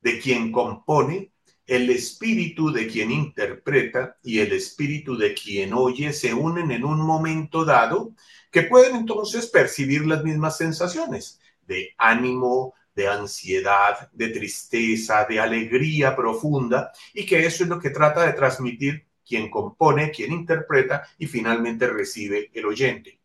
[0.00, 1.35] de quien compone
[1.66, 7.00] el espíritu de quien interpreta y el espíritu de quien oye se unen en un
[7.00, 8.14] momento dado
[8.50, 16.14] que pueden entonces percibir las mismas sensaciones de ánimo, de ansiedad, de tristeza, de alegría
[16.16, 21.26] profunda y que eso es lo que trata de transmitir quien compone, quien interpreta y
[21.26, 23.20] finalmente recibe el oyente.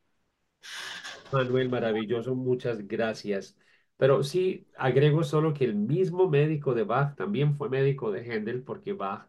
[1.31, 3.57] Manuel, maravilloso, muchas gracias.
[4.01, 8.63] Pero sí, agrego solo que el mismo médico de Bach también fue médico de Händel
[8.63, 9.27] porque Bach,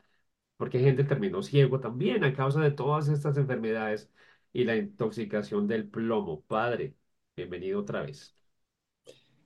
[0.57, 4.11] porque Händel terminó ciego también a causa de todas estas enfermedades
[4.51, 6.41] y la intoxicación del plomo.
[6.47, 6.95] Padre,
[7.37, 8.35] bienvenido otra vez.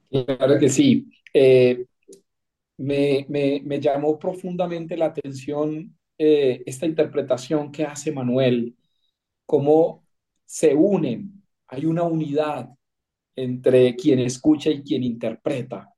[0.09, 1.11] Claro que sí.
[1.35, 1.87] Eh,
[2.77, 8.77] me, me, me, llamó profundamente la atención eh, esta interpretación que hace Manuel,
[9.45, 10.07] cómo
[10.45, 12.77] se unen, hay una unidad
[13.37, 15.93] entre quien escucha y quien interpreta.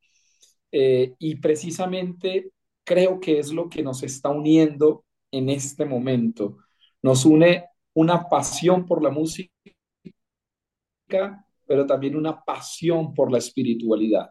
[0.70, 2.50] Eh, y precisamente
[2.84, 6.58] creo que es lo que nos está uniendo en este momento.
[7.02, 9.50] Nos une una pasión por la música,
[11.66, 14.30] pero también una pasión por la espiritualidad.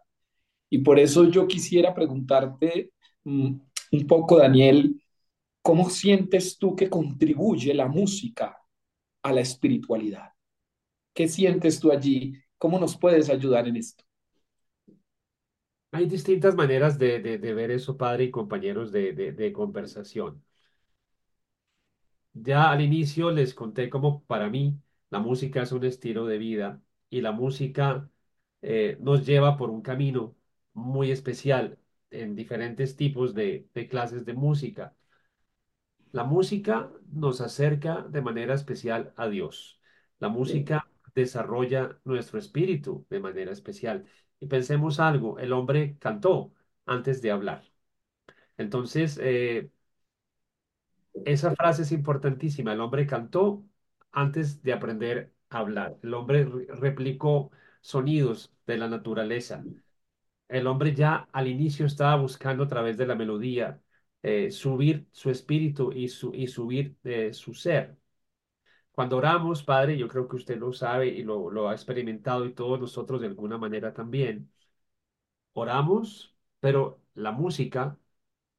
[0.70, 2.92] Y por eso yo quisiera preguntarte
[3.24, 3.56] mm,
[3.92, 5.02] un poco, Daniel,
[5.62, 8.58] ¿cómo sientes tú que contribuye la música
[9.24, 10.30] a la espiritualidad?
[11.14, 14.04] ¿Qué sientes tú allí ¿Cómo nos puedes ayudar en esto?
[15.92, 20.42] Hay distintas maneras de, ver eso, padre y compañeros de, conversación.
[22.34, 24.80] Ya al inicio les conté cómo para mí
[25.10, 28.10] la música es un estilo de vida y la música
[28.62, 30.36] eh, nos lleva por un camino
[30.74, 31.80] muy especial
[32.12, 34.96] en diferentes tipos de, de clases de música.
[36.12, 39.80] La música nos acerca de manera especial a Dios.
[40.20, 40.88] La música
[41.22, 44.06] desarrolla nuestro espíritu de manera especial.
[44.40, 46.54] Y pensemos algo, el hombre cantó
[46.86, 47.64] antes de hablar.
[48.58, 49.72] Entonces, eh,
[51.26, 52.74] esa frase es importantísima.
[52.74, 53.66] El hombre cantó
[54.12, 55.98] antes de aprender a hablar.
[56.04, 57.52] El hombre replicó
[57.82, 59.68] sonidos de la naturaleza.
[60.50, 63.82] El hombre ya al inicio estaba buscando a través de la melodía
[64.24, 67.98] eh, subir su espíritu y, su, y subir eh, su ser.
[68.98, 72.54] Cuando oramos, Padre, yo creo que usted lo sabe y lo, lo ha experimentado y
[72.54, 74.52] todos nosotros de alguna manera también.
[75.54, 77.98] Oramos, pero la música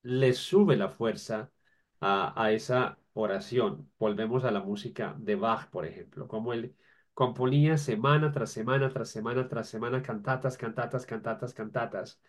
[0.02, 1.52] le sube la fuerza
[2.00, 3.90] a, a esa oración.
[3.98, 6.76] Volvemos a la música de Bach, por ejemplo, como él
[7.14, 12.20] componía semana tras semana, tras semana, tras semana, cantatas, cantatas, cantatas, cantatas.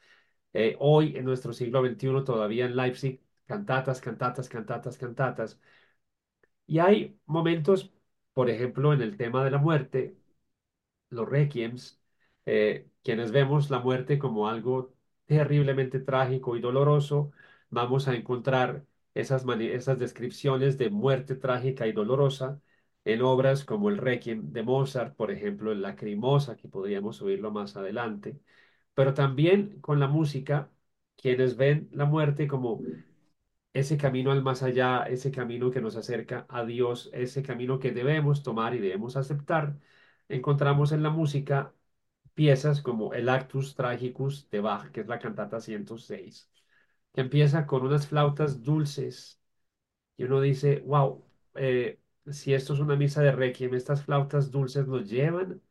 [0.54, 5.60] Eh, hoy, en nuestro siglo XXI, todavía en Leipzig, cantatas, cantatas, cantatas, cantatas.
[6.68, 7.92] Y hay momentos
[8.40, 10.16] por ejemplo, en el tema de la muerte,
[11.10, 12.02] los requiems,
[12.46, 17.34] eh, quienes vemos la muerte como algo terriblemente trágico y doloroso,
[17.70, 22.62] vamos a encontrar esas, esas descripciones de muerte trágica y dolorosa
[23.06, 27.76] en obras como el Requiem de Mozart, por ejemplo, el Lacrimosa, que podríamos oírlo más
[27.76, 28.40] adelante,
[28.94, 30.72] pero también con la música,
[31.18, 32.88] quienes ven la muerte como
[33.74, 37.92] ese camino al más allá, ese camino que nos acerca a Dios, ese camino que
[37.92, 39.80] debemos tomar y debemos aceptar,
[40.30, 41.74] encontramos en la música
[42.34, 46.52] piezas como el Actus Tragicus de Bach, que es la cantata 106,
[47.14, 49.42] que empieza con unas flautas dulces
[50.18, 51.24] y uno dice, wow,
[51.56, 55.62] eh, si esto es una misa de requiem, estas flautas dulces nos llevan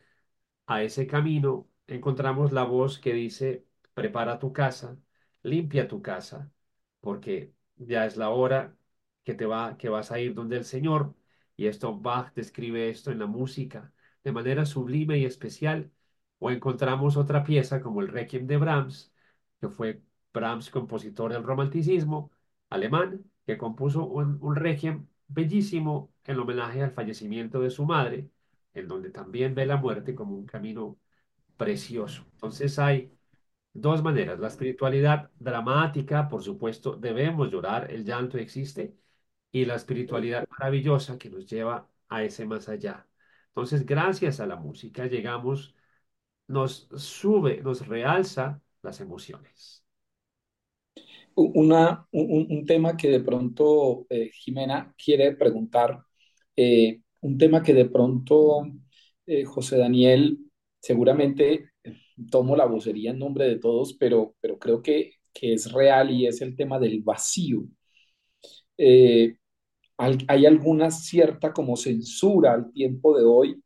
[0.67, 4.99] a ese camino, encontramos la voz que dice, prepara tu casa,
[5.43, 6.51] limpia tu casa,
[7.01, 8.77] porque ya es la hora
[9.25, 11.15] que te va, que vas a ir donde el Señor.
[11.57, 13.93] Y esto Bach describe esto en la música
[14.25, 15.91] de manera sublime y especial.
[16.39, 19.13] O encontramos otra pieza como el Requiem de Brahms,
[19.61, 20.03] que fue
[20.33, 22.31] Brahms, compositor del romanticismo
[22.71, 28.31] alemán, que compuso un, un Requiem bellísimo en homenaje al fallecimiento de su madre,
[28.75, 30.99] en donde también ve la muerte como un camino
[31.57, 32.25] precioso.
[32.35, 33.13] Entonces hay
[33.81, 34.39] dos maneras.
[34.39, 38.97] La espiritualidad dramática, por supuesto, debemos llorar, el llanto existe,
[39.53, 43.07] y la espiritualidad maravillosa que nos lleva a ese más allá.
[43.49, 45.75] Entonces, gracias a la música llegamos,
[46.49, 49.85] nos sube, nos realza las emociones.
[51.35, 56.03] una, un, un tema que de pronto eh, Jimena quiere preguntar,
[56.57, 58.67] eh, un tema que de pronto
[59.27, 60.39] eh, José Daniel,
[60.81, 61.73] seguramente
[62.31, 66.27] tomo la vocería en nombre de todos, pero, pero creo que, que es real y
[66.27, 67.65] es el tema del vacío.
[68.77, 69.37] Eh,
[69.99, 73.63] hay, alguna cierta como censura al tiempo de hoy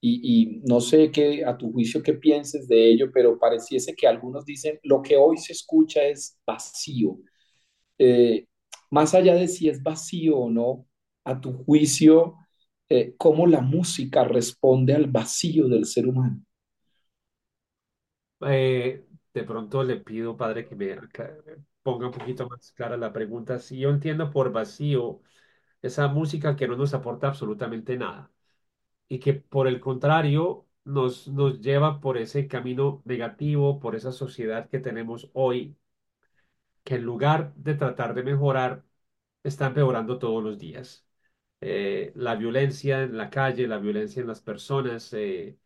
[0.00, 4.08] y, y no sé qué, a tu juicio qué pienses de ello, pero pareciese que
[4.08, 7.18] algunos dicen lo que hoy se escucha es vacío.
[7.98, 8.46] Eh,
[8.90, 10.86] más allá de si es vacío o no,
[11.24, 12.36] a tu juicio,
[12.90, 16.45] eh, ¿cómo la música responde al vacío del ser humano?
[18.42, 20.96] Eh, de pronto le pido, padre, que me
[21.82, 23.58] ponga un poquito más clara la pregunta.
[23.58, 25.20] Si yo entiendo por vacío
[25.82, 28.32] esa música que no nos aporta absolutamente nada
[29.08, 34.68] y que por el contrario nos, nos lleva por ese camino negativo, por esa sociedad
[34.70, 35.76] que tenemos hoy,
[36.84, 38.84] que en lugar de tratar de mejorar,
[39.42, 41.06] está empeorando todos los días.
[41.60, 45.12] Eh, la violencia en la calle, la violencia en las personas.
[45.14, 45.58] eh,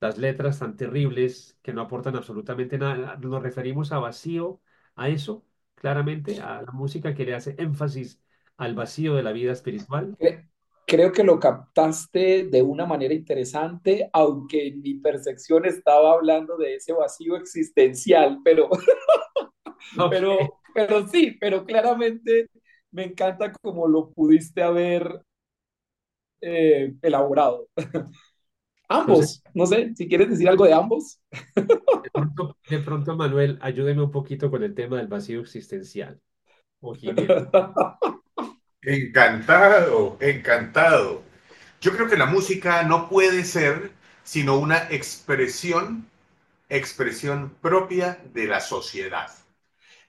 [0.00, 3.16] las letras tan terribles que no aportan absolutamente nada.
[3.16, 4.60] Nos referimos a vacío,
[4.96, 8.22] a eso, claramente, a la música que le hace énfasis
[8.56, 10.18] al vacío de la vida espiritual.
[10.18, 10.46] Cre-
[10.86, 16.74] Creo que lo captaste de una manera interesante, aunque en mi percepción estaba hablando de
[16.76, 18.68] ese vacío existencial, pero,
[19.96, 22.48] Ok, pero, pero sí, pero claramente
[22.92, 25.22] me encanta como lo pudiste haber
[26.40, 27.68] eh, elaborado.
[28.90, 31.20] entonces, Ambos, no sé, si quieres decir algo de ambos.
[31.54, 36.20] de pronto, de pronto, Manuel, ayúdeme un poquito con el tema del vacío existencial.
[36.80, 36.94] O.
[38.82, 41.22] Encantado, encantado.
[41.82, 46.08] Yo creo que la música no puede ser sino una expresión,
[46.68, 49.28] expresión propia de la sociedad.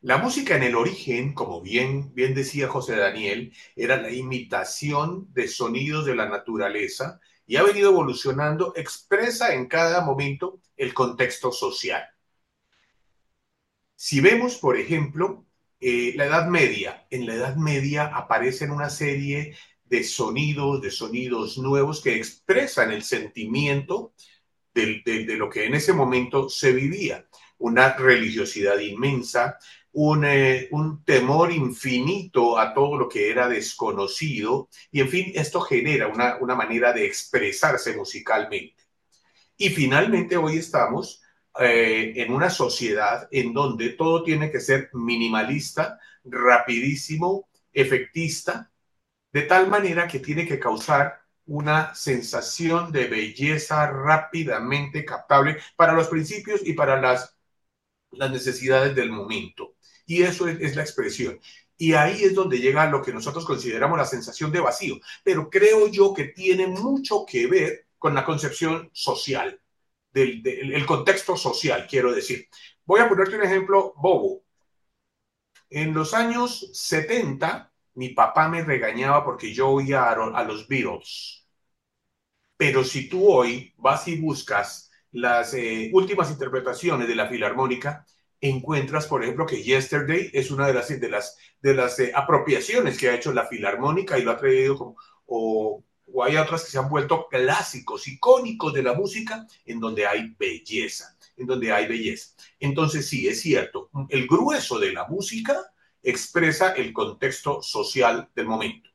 [0.01, 5.47] La música en el origen, como bien, bien decía José Daniel, era la imitación de
[5.47, 12.03] sonidos de la naturaleza y ha venido evolucionando, expresa en cada momento el contexto social.
[13.95, 15.45] Si vemos, por ejemplo,
[15.79, 21.57] eh, la Edad Media, en la Edad Media aparecen una serie de sonidos, de sonidos
[21.57, 24.13] nuevos que expresan el sentimiento
[24.73, 27.27] de, lo que en ese momento se vivía.
[27.57, 29.57] Una religiosidad inmensa,
[29.93, 35.61] un, eh, un, temor infinito a todo lo que era desconocido y en fin, esto
[35.61, 38.83] genera una, una manera de expresarse musicalmente.
[39.57, 41.21] Y finalmente hoy estamos
[41.59, 48.71] eh, en una sociedad en donde todo tiene que ser minimalista, rapidísimo, efectista,
[49.33, 56.07] de tal manera que tiene que causar una sensación de belleza rápidamente captable para los
[56.07, 57.37] principios y para las,
[58.11, 59.75] las necesidades del momento.
[60.11, 61.39] Y eso es, la expresión.
[61.77, 64.99] Y ahí es donde llega lo que nosotros consideramos la sensación de vacío.
[65.23, 69.61] Pero creo yo que tiene mucho que ver con la concepción social,
[70.11, 72.49] del, el contexto social, quiero decir.
[72.83, 74.43] Voy a ponerte un ejemplo bobo.
[75.69, 81.47] En los años 70, mi papá me regañaba porque yo oía a, a los Beatles.
[82.57, 88.05] Pero si tú hoy vas y buscas las eh, últimas interpretaciones de la Filarmónica,
[88.41, 92.97] encuentras, por ejemplo, que Yesterday es una de las, de las, de las eh, apropiaciones
[92.97, 94.95] que ha hecho la Filarmónica y lo ha traído
[95.27, 95.83] o,
[96.13, 100.35] o hay otras que se han vuelto clásicos, icónicos de la música, en donde hay
[100.37, 102.35] belleza, en donde hay belleza.
[102.59, 105.71] Entonces, sí, es cierto, el grueso de la música
[106.03, 108.89] expresa el contexto social del momento.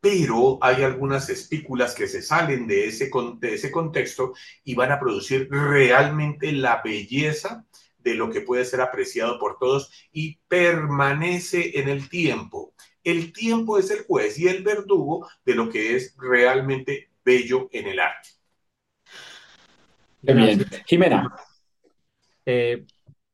[0.00, 5.00] Pero hay algunas espículas que se salen de ese, de ese contexto y van a
[5.00, 7.64] producir realmente la belleza
[8.04, 12.74] de lo que puede ser apreciado por todos y permanece en el tiempo.
[13.02, 17.88] El tiempo es el juez y el verdugo de lo que es realmente bello en
[17.88, 18.28] el arte.
[20.22, 20.64] Bien.
[20.86, 21.34] Jimena.
[22.46, 22.84] Eh,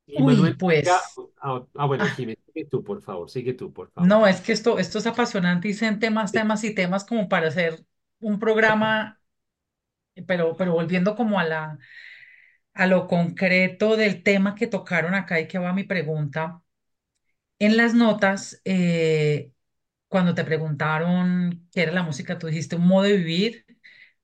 [0.07, 0.85] y Uy, pues.
[0.85, 0.99] ya-
[1.41, 4.09] ah, ah, bueno, Jimena, sigue tú, por favor, sigue tú, por favor.
[4.09, 7.47] no, es que esto, esto es apasionante y son temas, temas y temas como para
[7.47, 7.85] hacer
[8.19, 9.19] un programa,
[10.27, 11.77] pero, pero volviendo como a la,
[12.73, 16.61] a lo concreto del tema que tocaron acá y que va mi pregunta.
[17.59, 19.51] En las notas, eh,
[20.07, 23.65] cuando te preguntaron qué era la música, tú dijiste un modo de vivir,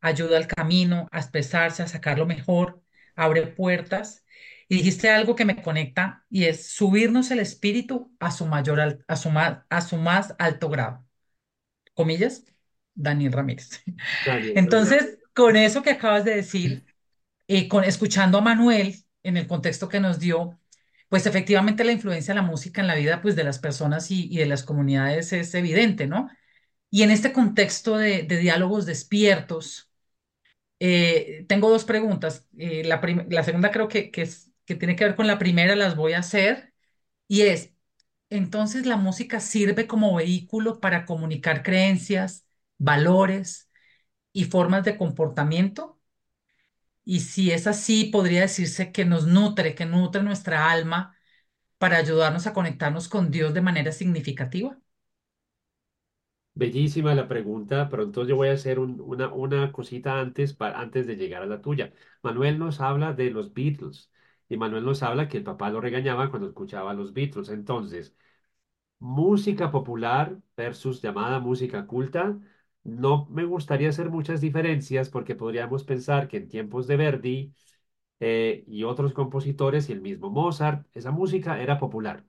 [0.01, 2.81] ayuda al camino, a expresarse, a sacar lo mejor,
[3.15, 4.25] abre puertas.
[4.69, 9.15] Y dijiste algo que me conecta y es subirnos el espíritu a su mayor, a
[9.15, 11.05] su más, a su más alto grado.
[11.93, 12.45] Comillas,
[12.93, 13.83] Daniel Ramírez.
[14.25, 16.86] Daniel, Entonces, con eso que acabas de decir,
[17.47, 20.59] eh, con, escuchando a Manuel en el contexto que nos dio,
[21.09, 24.35] pues efectivamente la influencia de la música en la vida pues de las personas y,
[24.37, 26.29] de las comunidades es evidente, ¿no?
[26.89, 29.91] Y en este contexto de, diálogos despiertos,
[30.79, 32.47] eh, tengo dos preguntas.
[32.57, 33.01] Eh, la,
[33.43, 36.73] segunda creo que, que tiene que ver con la primera, las voy a hacer,
[37.27, 37.73] y es,
[38.29, 42.45] entonces la música sirve como vehículo para comunicar creencias,
[42.77, 43.69] valores
[44.33, 45.96] y formas de comportamiento.
[47.07, 51.15] Y si es así, podría decirse que nos nutre, que nutre nuestra alma
[51.79, 54.79] para ayudarnos a conectarnos con Dios de manera significativa.
[56.55, 61.15] Bellísima la pregunta, pero entonces yo voy a hacer un- una, cosita antes, antes de
[61.15, 61.93] llegar a la tuya.
[62.23, 64.11] Manuel nos habla de los Beatles
[64.49, 67.49] y Manuel nos habla que el papá lo regañaba cuando escuchaba a los Beatles.
[67.49, 68.15] Entonces,
[68.99, 72.39] música popular versus llamada música culta,
[72.87, 77.53] no me gustaría hacer muchas diferencias porque podríamos pensar que en tiempos de Verdi
[78.21, 82.25] eh, y otros compositores y el mismo Mozart, esa música era popular.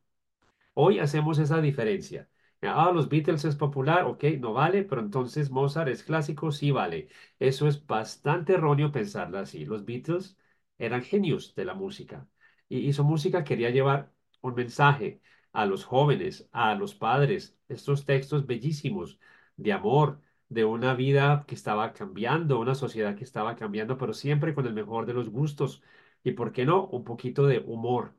[0.75, 2.29] Hoy hacemos esa diferencia.
[2.63, 7.09] Ah, los Beatles es popular, ok, no vale, pero entonces Mozart es clásico, sí vale.
[7.39, 9.65] Eso es bastante erróneo pensarlo así.
[9.65, 10.37] Los Beatles
[10.79, 12.27] eran genios de la música
[12.69, 15.21] y, y su música quería llevar un mensaje
[15.53, 19.19] a los jóvenes, a los padres, estos textos bellísimos
[19.57, 24.55] de amor, de una vida que estaba cambiando, una sociedad que estaba cambiando, pero siempre
[24.55, 25.83] con el mejor de los gustos
[26.25, 26.87] y, ¿por qué no?
[26.89, 28.15] Un poquito de humor.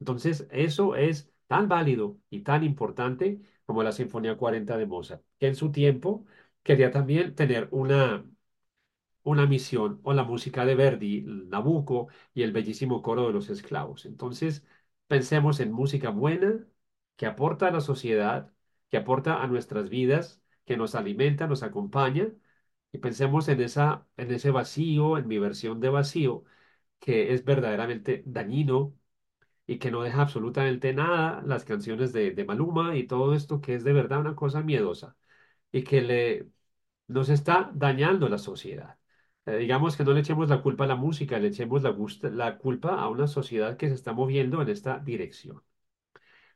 [0.00, 5.46] Entonces, eso es tan válido y tan importante como la Sinfonía 40 de Mozart, que
[5.48, 6.26] en su tiempo
[6.62, 8.24] quería también tener una,
[9.22, 14.06] una misión o la música de Verdi, Nabucco y el bellísimo coro de los esclavos.
[14.06, 14.64] Entonces,
[15.08, 16.66] pensemos en música buena
[17.16, 18.52] que aporta a la sociedad,
[18.90, 22.28] que aporta a nuestras vidas, que nos alimenta, nos acompaña,
[22.92, 26.44] y pensemos en esa, en ese vacío, en mi versión de vacío,
[27.00, 28.94] que es verdaderamente dañino
[29.66, 33.74] y que no deja absolutamente nada las canciones de, de Maluma y todo esto que
[33.74, 35.16] es de verdad una cosa miedosa
[35.72, 36.50] y que le
[37.08, 38.98] nos está dañando la sociedad.
[39.46, 43.00] Eh, digamos que no le echemos la culpa a la música, le echemos la, culpa
[43.00, 45.62] a una sociedad que se está moviendo en esta dirección.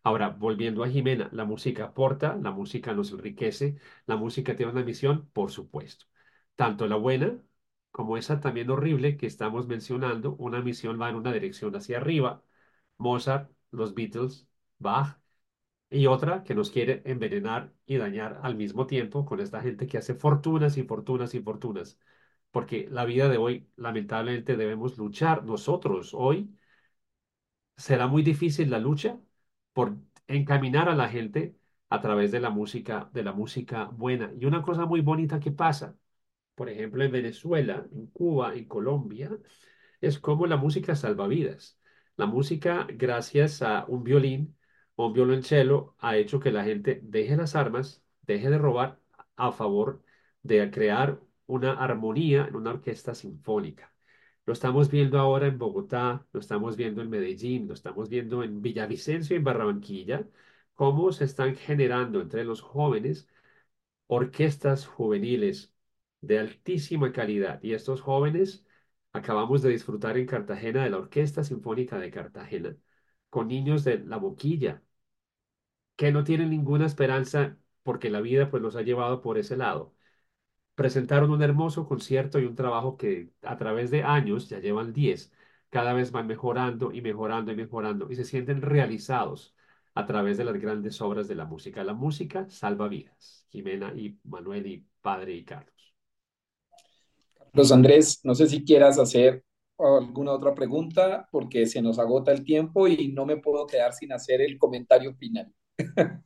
[0.09, 4.83] Ahora, volviendo a Jimena, la música aporta, la música nos enriquece, la música tiene una
[4.85, 6.07] misión, por supuesto.
[6.57, 7.39] Tanto la buena
[7.91, 12.43] como esa también horrible que estamos mencionando, una misión va en una dirección hacia arriba,
[12.99, 14.49] Mozart, los Beatles,
[14.79, 15.19] Bach,
[15.91, 19.99] y otra que nos quiere envenenar y dañar al mismo tiempo con esta gente que
[19.99, 21.99] hace fortunas y fortunas y fortunas.
[22.53, 26.55] Porque la vida de hoy, lamentablemente, debemos luchar nosotros hoy
[27.77, 29.19] será muy difícil la lucha
[29.79, 31.57] por encaminar a la gente
[31.89, 34.33] a través de la música, de la música buena.
[34.37, 35.97] Y una cosa muy bonita que pasa,
[36.57, 39.31] por ejemplo, en Venezuela, en Cuba, en Colombia,
[40.01, 41.79] es como la música salva vidas.
[42.17, 44.57] La música, gracias a un violín
[44.97, 49.01] o un violonchelo, ha hecho que la gente deje las armas, deje de robar
[49.37, 50.03] a favor
[50.43, 53.93] de crear una armonía en una orquesta sinfónica.
[54.49, 58.63] Lo estamos viendo ahora en Bogotá, lo estamos viendo en Medellín, lo estamos viendo en
[58.63, 60.27] Villavicencio y en Barranquilla,
[60.75, 63.29] cómo se están generando entre los jóvenes
[64.07, 65.75] orquestas juveniles
[66.23, 67.63] de altísima calidad.
[67.63, 68.65] Y estos jóvenes
[69.13, 72.77] acabamos de disfrutar en Cartagena de la Orquesta Sinfónica de Cartagena,
[73.31, 74.83] con niños de La Boquilla,
[75.97, 79.95] que no tienen ninguna esperanza porque la vida pues los ha llevado por ese lado
[80.79, 85.33] presentaron un hermoso concierto y un trabajo que a través de años, ya llevan 10,
[85.71, 89.57] cada vez van mejorando y mejorando y mejorando y se sienten realizados
[89.97, 91.83] a través de las grandes obras de la música.
[91.83, 93.45] La música salva vidas.
[93.49, 95.95] Jimena y Manuel y Padre y Carlos.
[97.55, 99.43] Los Andrés, no sé si quieras hacer
[99.79, 104.13] alguna otra pregunta porque se nos agota el tiempo y no me puedo quedar sin
[104.13, 105.53] hacer el comentario final.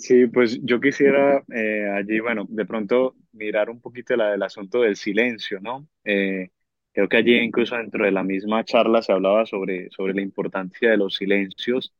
[0.00, 4.80] Sí, pues yo quisiera eh, allí, bueno, de pronto mirar un poquito la, el asunto
[4.80, 5.86] del silencio, ¿no?
[6.04, 6.48] Eh,
[6.92, 10.90] creo que allí incluso dentro de la misma charla se hablaba sobre, sobre la importancia
[10.90, 11.92] de los silencios.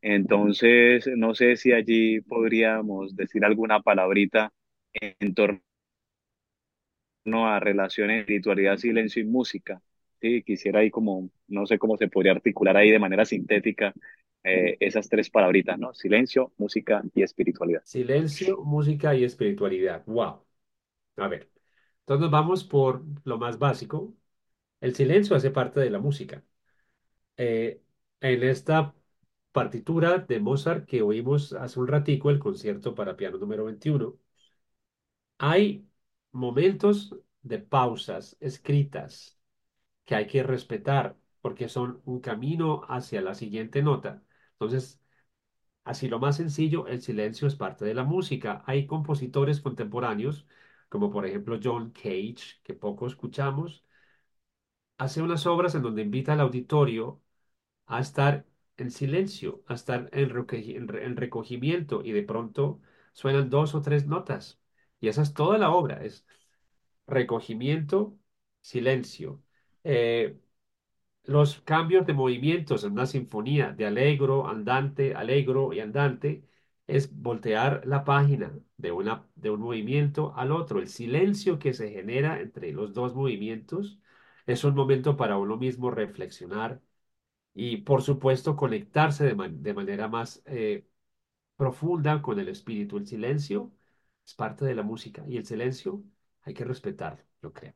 [0.00, 4.52] Entonces, no sé si allí podríamos decir alguna palabrita
[4.92, 5.60] en torno
[7.46, 9.82] a relaciones, espiritualidad, silencio y música.
[10.20, 13.92] Sí, quisiera ahí como, no sé cómo se podría articular ahí de manera sintética
[14.48, 15.94] eh, esas tres palabritas, ¿no?
[15.94, 17.82] Silencio, música y espiritualidad.
[17.84, 20.04] Silencio, música y espiritualidad.
[20.06, 20.44] Wow.
[21.16, 21.50] A ver,
[22.00, 24.14] entonces vamos por lo más básico.
[24.80, 26.44] El silencio hace parte de la música.
[27.36, 27.82] Eh,
[28.20, 28.94] en esta
[29.52, 34.18] partitura de Mozart que oímos hace un ratico, el concierto para piano número 21,
[35.38, 35.86] hay
[36.32, 39.38] momentos de pausas escritas
[40.04, 44.22] que hay que respetar porque son un camino hacia la siguiente nota.
[44.60, 45.00] Entonces,
[45.84, 48.62] así lo más sencillo, el silencio es parte de la música.
[48.66, 50.46] Hay compositores contemporáneos,
[50.90, 53.84] como por ejemplo John Cage, que poco escuchamos,
[54.98, 57.20] hace unas obras en donde invita al auditorio
[57.86, 58.46] a estar
[58.76, 62.80] en silencio, a estar en, recogi- en re- en recogimiento y de pronto
[63.12, 64.60] suenan dos o tres notas.
[65.00, 66.26] Y esa es toda la obra, es
[67.06, 68.18] recogimiento,
[68.62, 69.42] silencio.
[69.84, 70.38] Eh,
[71.28, 76.44] los cambios de movimientos en una sinfonía de allegro, andante, allegro y andante
[76.88, 80.80] es voltear la página de una, de un movimiento al otro.
[80.80, 84.00] El silencio que se genera entre los dos movimientos
[84.46, 86.82] es un momento para uno mismo reflexionar
[87.54, 90.86] y, por supuesto, conectarse de, man- de manera más eh,
[91.56, 92.96] profunda con el espíritu.
[92.98, 93.72] El silencio
[94.26, 96.02] es parte de la música y el silencio
[96.42, 97.74] hay que respetarlo, yo creo.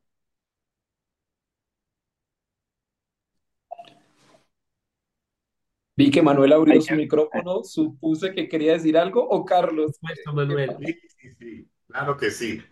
[5.97, 9.99] Vi que Manuel abrió su micrófono, supuse que quería decir algo, o Carlos.
[9.99, 10.77] Por supuesto, ¿Qué Manuel.
[10.81, 12.63] Sí, sí, sí, claro que sí.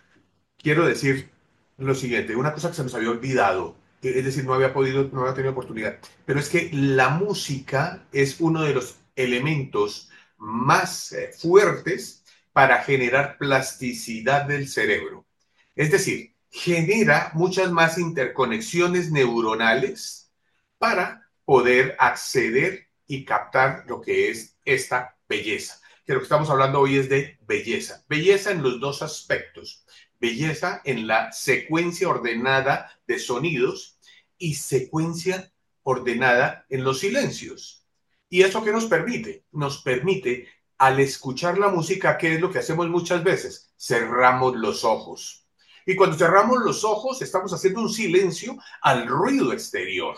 [0.57, 1.31] Quiero decir
[1.77, 5.23] lo siguiente, una cosa que se nos había olvidado, es decir, no había podido, no
[5.23, 11.31] había tenido oportunidad, pero es que la música es uno de los elementos más eh,
[11.39, 15.27] fuertes para generar plasticidad del cerebro.
[15.75, 20.31] Es decir, genera muchas más interconexiones neuronales
[20.79, 25.81] para poder acceder y captar lo que es esta belleza.
[26.07, 28.05] Que lo que estamos hablando hoy es de belleza.
[28.09, 29.85] Belleza en los dos aspectos.
[30.21, 33.99] Belleza en la secuencia ordenada de sonidos
[34.39, 35.53] y secuencia
[35.83, 37.85] ordenada en los silencios.
[38.29, 39.45] ¿Y eso qué nos permite?
[39.51, 40.47] Nos permite,
[40.79, 43.73] al escuchar la música, ¿qué es lo que hacemos muchas veces?
[43.77, 45.49] Cerramos los ojos.
[45.85, 50.17] Y cuando cerramos los ojos, estamos haciendo un silencio al ruido exterior,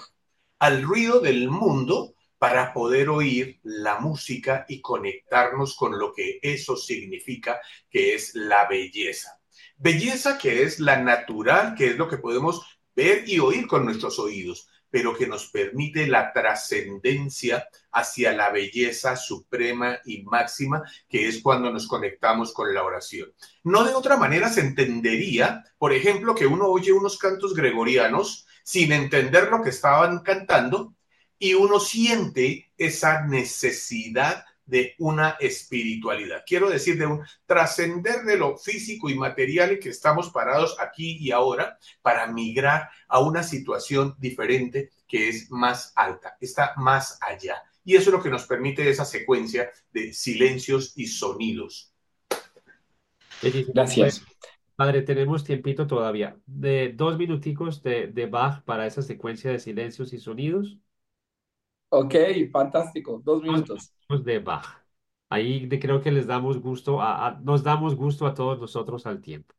[0.58, 2.11] al ruido del mundo,
[2.42, 8.66] para poder oír la música y conectarnos con lo que eso significa, que es la
[8.66, 9.38] belleza.
[9.76, 14.18] Belleza que es la natural, que es lo que podemos ver y oír con nuestros
[14.18, 21.40] oídos, pero que nos permite la trascendencia hacia la belleza suprema y máxima, que es
[21.42, 23.32] cuando nos conectamos con la oración.
[23.62, 28.90] No de otra manera se entendería, por ejemplo, que uno oye unos cantos gregorianos sin
[28.90, 30.96] entender lo que estaban cantando
[31.42, 36.44] y uno siente esa necesidad de una espiritualidad.
[36.46, 41.16] Quiero decir, de un trascender de lo físico y material en que estamos parados aquí
[41.18, 47.60] y ahora para migrar a una situación diferente que es más alta, está más allá.
[47.84, 51.92] Y eso es lo que nos permite esa secuencia de silencios y sonidos.
[53.74, 54.24] Gracias.
[54.76, 56.36] Padre, tenemos tiempito todavía.
[56.46, 60.78] De dos minuticos de, de Bach para esa secuencia de silencios y sonidos.
[61.92, 62.14] Ok,
[62.52, 63.20] fantástico.
[63.24, 63.92] Dos minutos.
[64.24, 64.66] De Bach.
[65.30, 69.20] Ahí creo que les damos gusto a, a- nos damos gusto a todos nosotros al
[69.22, 69.54] tiempo.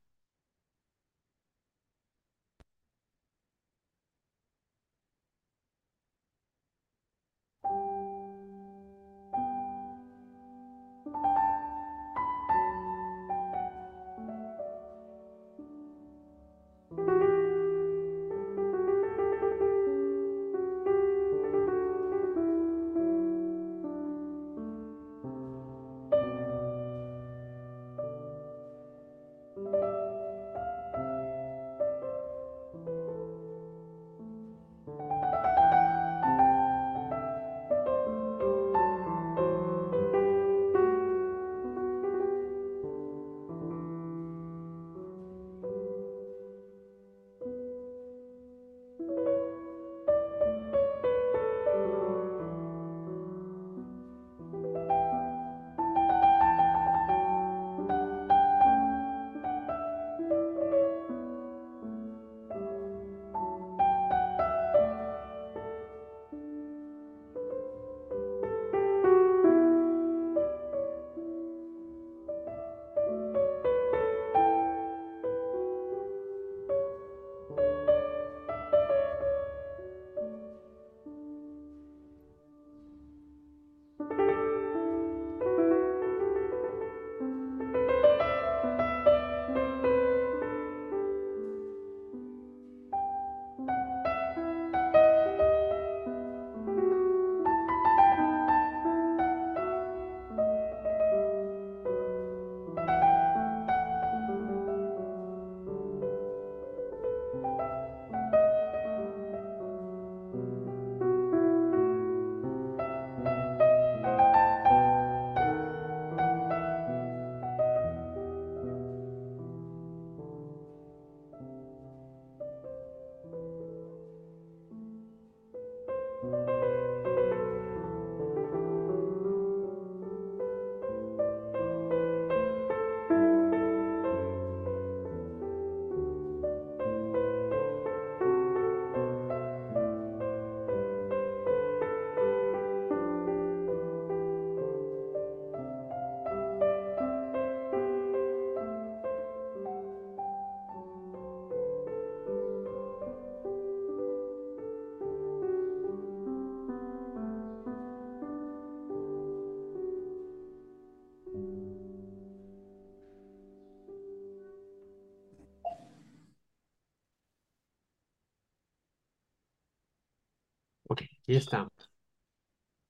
[171.23, 171.71] Aquí estamos.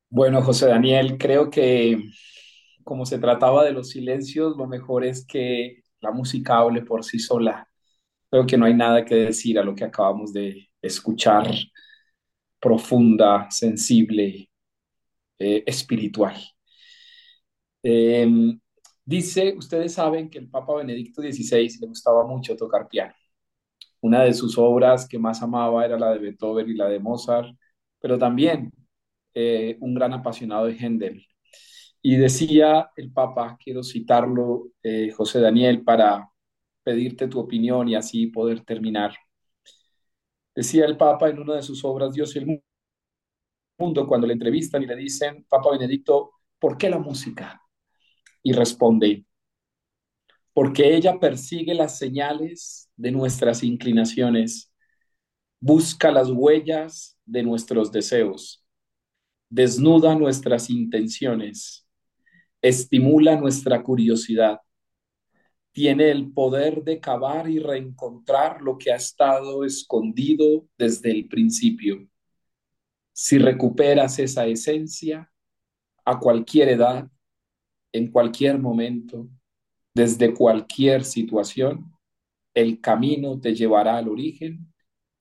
[0.10, 2.02] Bueno, José Daniel, creo que
[2.84, 7.20] como se trataba de los silencios, lo mejor es que la música hable por sí
[7.20, 7.70] sola.
[8.30, 11.48] Creo que no hay nada que decir a lo que acabamos de escuchar,
[12.60, 14.50] profunda, sensible,
[15.40, 16.36] eh, espiritual.
[17.84, 18.28] Eh,
[19.06, 23.14] dice, ustedes saben que el Papa Benedicto XVI le gustaba mucho tocar piano.
[24.02, 27.56] Una de sus obras que más amaba era la de Beethoven y la de Mozart,
[28.04, 28.70] pero también
[29.34, 31.26] eh, un gran apasionado de Händel.
[32.02, 36.30] Y decía el Papa, quiero citarlo, eh, José Daniel, para
[36.84, 39.16] pedirte tu opinión y así poder terminar.
[40.54, 42.62] Decía el Papa en una de sus obras, Dios y el
[43.78, 47.62] mundo, cuando le entrevistan y le dicen, Papa Benedicto, ¿por qué la música?
[48.42, 49.26] Y responde,
[50.52, 54.74] porque ella persigue las señales de nuestras inclinaciones,
[55.62, 58.66] busca las huellas de nuestros deseos,
[59.50, 61.88] desnuda nuestras intenciones,
[62.62, 64.60] estimula nuestra curiosidad,
[65.72, 72.08] tiene el poder de cavar y reencontrar lo que ha estado escondido desde el principio.
[73.12, 75.32] Si recuperas esa esencia
[76.06, 77.10] a cualquier edad,
[77.92, 79.30] en cualquier momento,
[79.94, 81.92] desde cualquier situación,
[82.54, 84.73] el camino te llevará al origen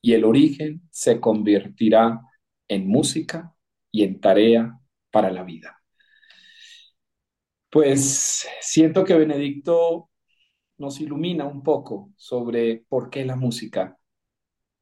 [0.02, 2.20] y el origen se convertirá
[2.68, 3.54] en música
[3.90, 4.78] y en tarea
[5.10, 5.80] para la vida.
[7.70, 10.10] Pues siento que Benedicto
[10.78, 13.96] nos ilumina un poco sobre por qué la música.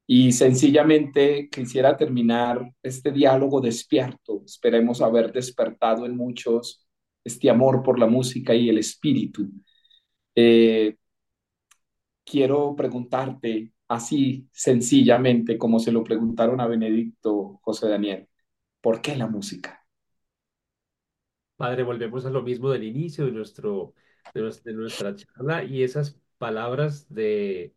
[0.07, 4.41] Y sencillamente quisiera terminar este diálogo despierto.
[4.45, 6.85] Esperemos haber despertado en muchos
[7.23, 9.49] este amor por la música y el espíritu.
[10.35, 10.97] Eh,
[12.25, 18.29] quiero preguntarte así sencillamente como se lo preguntaron a Benedicto José Daniel,
[18.81, 19.85] ¿por qué la música?
[21.55, 23.93] Padre, volvemos a lo mismo del inicio de, nuestro,
[24.33, 27.75] de, de nuestra charla y esas palabras de,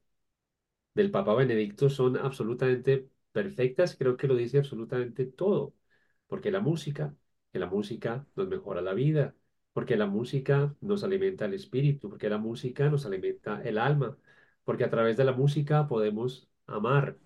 [0.95, 3.97] del Papa Benedicto son absolutamente perfectas.
[3.97, 5.75] Creo que lo dice absolutamente todo,
[6.27, 7.15] porque la música,
[7.53, 9.35] que la música nos mejora la vida,
[9.73, 14.17] porque la música nos alimenta el espíritu, porque la música nos alimenta el alma,
[14.65, 17.19] porque a través de la música podemos amar,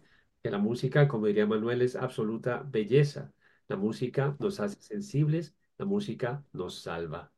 [0.43, 3.33] que la música, como diría Manuel, es absoluta belleza.
[3.69, 7.33] La música nos hace sensibles, la música nos salva.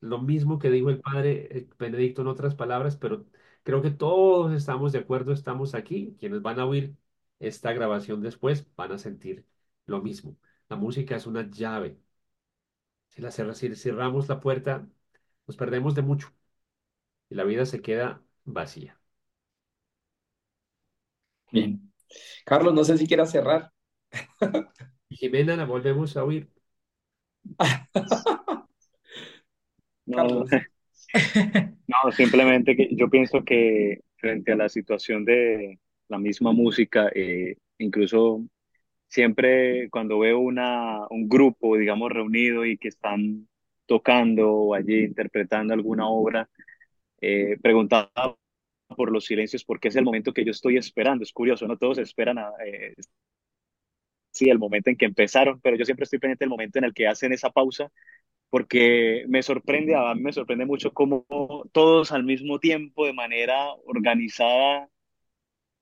[0.00, 3.26] Lo mismo que dijo el padre eh, Benedicto en otras palabras, pero
[3.62, 6.16] creo que todos estamos de acuerdo, estamos aquí.
[6.18, 6.96] Quienes van a oír
[7.40, 9.46] esta grabación después van a sentir
[9.86, 10.36] lo mismo.
[10.68, 11.98] La música es una llave.
[13.08, 14.86] Si la cerra- si cerramos la puerta,
[15.46, 16.32] nos perdemos de mucho
[17.30, 18.98] y la vida se queda vacía.
[21.50, 21.92] Bien.
[22.44, 23.72] Carlos, no sé si quieras cerrar.
[25.10, 26.48] Jimena, la volvemos a oír.
[30.06, 30.50] No, Carlos.
[31.86, 37.56] no, simplemente que yo pienso que frente a la situación de la misma música, eh,
[37.78, 38.44] incluso
[39.08, 43.48] siempre cuando veo una, un grupo, digamos, reunido y que están
[43.86, 46.48] tocando o allí interpretando alguna obra,
[47.52, 48.10] eh, preguntaba
[48.96, 51.24] por los silencios porque es el momento que yo estoy esperando.
[51.24, 52.94] Es curioso, no todos esperan a, eh,
[54.30, 56.94] sí, el momento en que empezaron, pero yo siempre estoy pendiente del momento en el
[56.94, 57.90] que hacen esa pausa
[58.50, 61.26] porque me sorprende, me sorprende mucho cómo
[61.72, 64.88] todos al mismo tiempo, de manera organizada,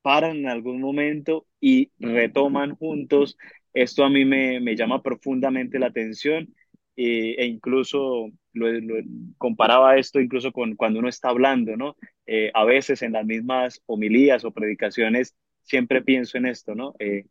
[0.02, 3.38] paran en algún momento y retoman juntos.
[3.74, 6.54] Esto a mí me, me llama profundamente la atención
[6.96, 8.96] eh, e incluso lo, lo-
[9.38, 11.96] comparaba esto incluso con cuando uno está hablando, ¿no?
[12.26, 16.94] Eh, a veces en las mismas homilías o predicaciones siempre pienso en esto, ¿no?
[16.98, 17.26] Eh,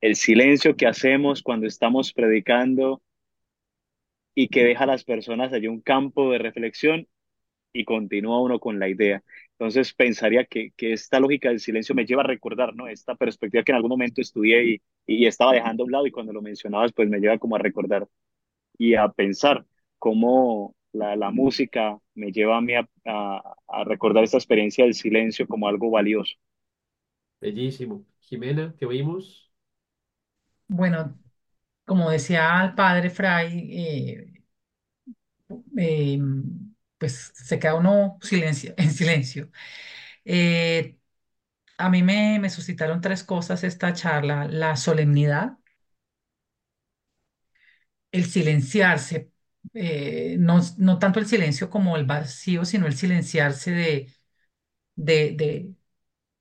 [0.00, 3.02] el silencio que hacemos cuando estamos predicando
[4.34, 7.06] y que deja a las personas allí un campo de reflexión
[7.72, 9.22] y continúa uno con la idea.
[9.52, 12.88] Entonces pensaría que, que esta lógica del silencio me lleva a recordar, ¿no?
[12.88, 16.12] Esta perspectiva que en algún momento estudié y, y estaba dejando a un lado y
[16.12, 18.08] cuando lo mencionabas, pues me lleva como a recordar
[18.78, 19.66] y a pensar
[19.98, 24.94] cómo la, la música me lleva a mí a, a, a recordar esta experiencia del
[24.94, 26.36] silencio como algo valioso.
[27.40, 28.04] Bellísimo.
[28.18, 29.52] Jimena, ¿te oímos?
[30.68, 31.18] Bueno,
[31.86, 34.42] como decía el padre Fray, eh,
[35.78, 36.18] eh,
[36.98, 39.50] pues se queda uno silencio, en silencio.
[40.24, 40.98] Eh,
[41.78, 45.58] a mí me, me suscitaron tres cosas esta charla, la solemnidad,
[48.14, 49.32] el silenciarse,
[49.74, 54.14] eh, no, no tanto el silencio como el vacío, sino el silenciarse de,
[54.96, 55.74] de,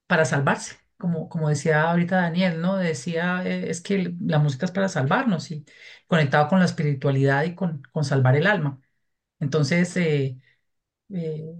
[0.07, 2.77] para salvarse, como, como decía ahorita Daniel, ¿no?
[2.77, 5.65] Decía, eh, es que la música es para salvarnos y
[6.07, 8.81] conectado con la espiritualidad y con, con salvar el alma.
[9.39, 11.55] Entonces, eh,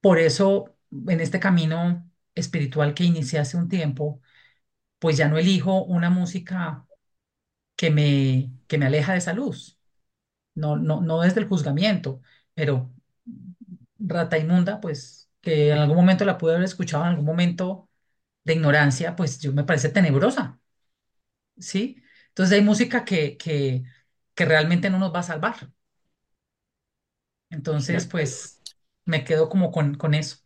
[0.00, 0.76] por eso,
[1.08, 4.20] en este camino espiritual que inicié hace un tiempo,
[4.98, 6.86] pues ya no elijo una música
[7.76, 9.78] que me, que me aleja de esa luz.
[10.54, 12.22] No, no, no desde el juzgamiento,
[12.54, 12.92] pero
[13.98, 17.88] Rata Inmunda, pues que en algún momento la pude haber escuchado, en algún momento
[18.44, 20.60] de ignorancia, pues yo me parece tenebrosa,
[21.58, 22.02] ¿sí?
[22.28, 23.84] Entonces hay música que, que,
[24.34, 25.70] que realmente no nos va a salvar.
[27.50, 28.62] Entonces, pues
[29.04, 30.38] me quedo como con, con eso.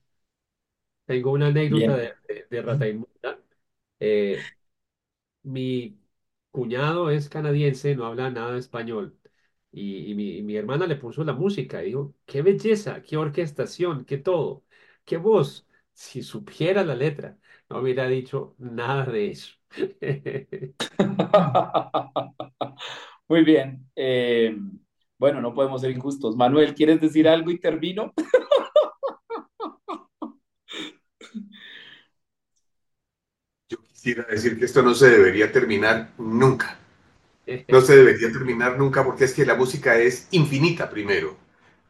[1.05, 1.97] Tengo una anécdota Bien.
[1.97, 3.39] de, de, de Rata Inmunda.
[4.01, 4.51] Eh,
[5.45, 5.99] mi
[6.57, 9.19] cuñado es canadiense, no habla nada de español.
[9.73, 14.65] Y, mi, hermana le puso la música y dijo, qué belleza, qué orquestación, qué todo,
[15.05, 15.67] qué voz.
[15.93, 17.39] Si supiera la letra,
[17.69, 19.55] no hubiera dicho nada de eso.
[23.29, 23.87] Muy bien.
[23.95, 24.57] Eh,
[25.19, 26.37] bueno, no podemos ser injustos.
[26.37, 28.15] Manuel, ¿quieres decir algo y termino?
[34.07, 36.79] Yo quisiera decir que esto no se debería terminar nunca.
[37.67, 41.37] No se debería terminar nunca porque es que la música es infinita, primero.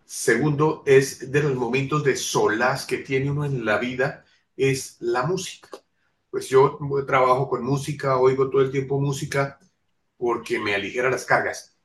[0.07, 4.25] Segundo, es de los momentos de solaz que tiene uno en la vida,
[4.57, 5.69] es la música.
[6.31, 9.59] Pues yo trabajo con música, oigo todo el tiempo música
[10.17, 11.77] porque me aligera las cargas.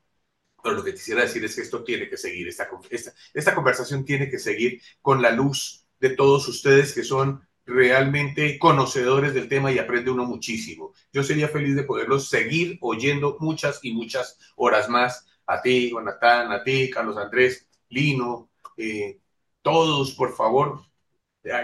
[0.63, 4.05] Pero lo que quisiera decir es que esto tiene que seguir, esta, esta, esta conversación
[4.05, 9.71] tiene que seguir con la luz de todos ustedes que son realmente conocedores del tema
[9.71, 10.93] y aprende uno muchísimo.
[11.11, 15.27] Yo sería feliz de poderlos seguir oyendo muchas y muchas horas más.
[15.47, 19.19] A ti, Jonathan, a ti, Carlos Andrés, Lino, eh,
[19.61, 20.81] todos, por favor,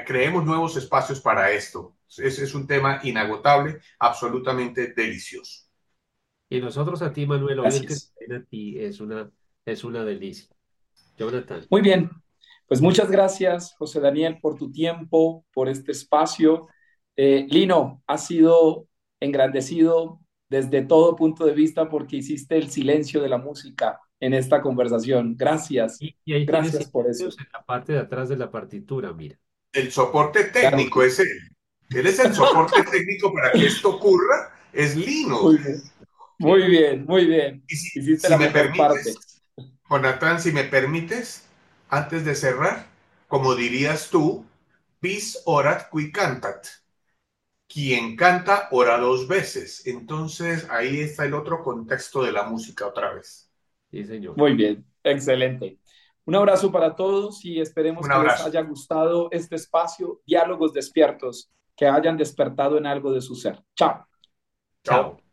[0.05, 1.95] creemos nuevos espacios para esto.
[2.07, 5.67] Ese es un tema inagotable, absolutamente delicioso.
[6.49, 7.69] Y nosotros a ti, Manuel, a
[8.49, 9.29] ti es una,
[9.65, 10.47] es una delicia.
[11.17, 11.65] Jonathan.
[11.69, 12.09] Muy bien.
[12.67, 16.67] Pues muchas gracias, José Daniel, por tu tiempo, por este espacio.
[17.15, 18.87] Eh, Lino, ha sido
[19.19, 24.61] engrandecido desde todo punto de vista porque hiciste el silencio de la música en esta
[24.61, 25.35] conversación.
[25.37, 26.01] Gracias.
[26.01, 27.25] Y, y ahí Gracias por eso.
[27.25, 29.37] en la parte de atrás de la partitura, mira.
[29.71, 31.27] El soporte técnico es él.
[31.89, 35.41] Él es el soporte técnico para que esto ocurra, es Lino.
[35.41, 35.81] Muy bien,
[36.39, 37.05] muy bien.
[37.05, 37.63] Muy bien.
[37.67, 39.13] Y si, Hiciste si la me mejor parte.
[39.13, 39.43] permites,
[39.89, 41.46] Jonathan, si me permites,
[41.89, 42.87] antes de cerrar,
[43.27, 44.45] como dirías tú,
[45.01, 46.67] bis orat qui cantat.
[47.67, 49.85] Quien canta ora dos veces.
[49.85, 53.51] Entonces ahí está el otro contexto de la música otra vez.
[53.91, 54.37] Sí, señor.
[54.37, 55.79] Muy bien, excelente.
[56.25, 61.49] Un abrazo para todos y esperemos Un que les haya gustado este espacio, diálogos despiertos,
[61.75, 63.61] que hayan despertado en algo de su ser.
[63.75, 64.05] Chao.
[64.83, 65.26] Chao.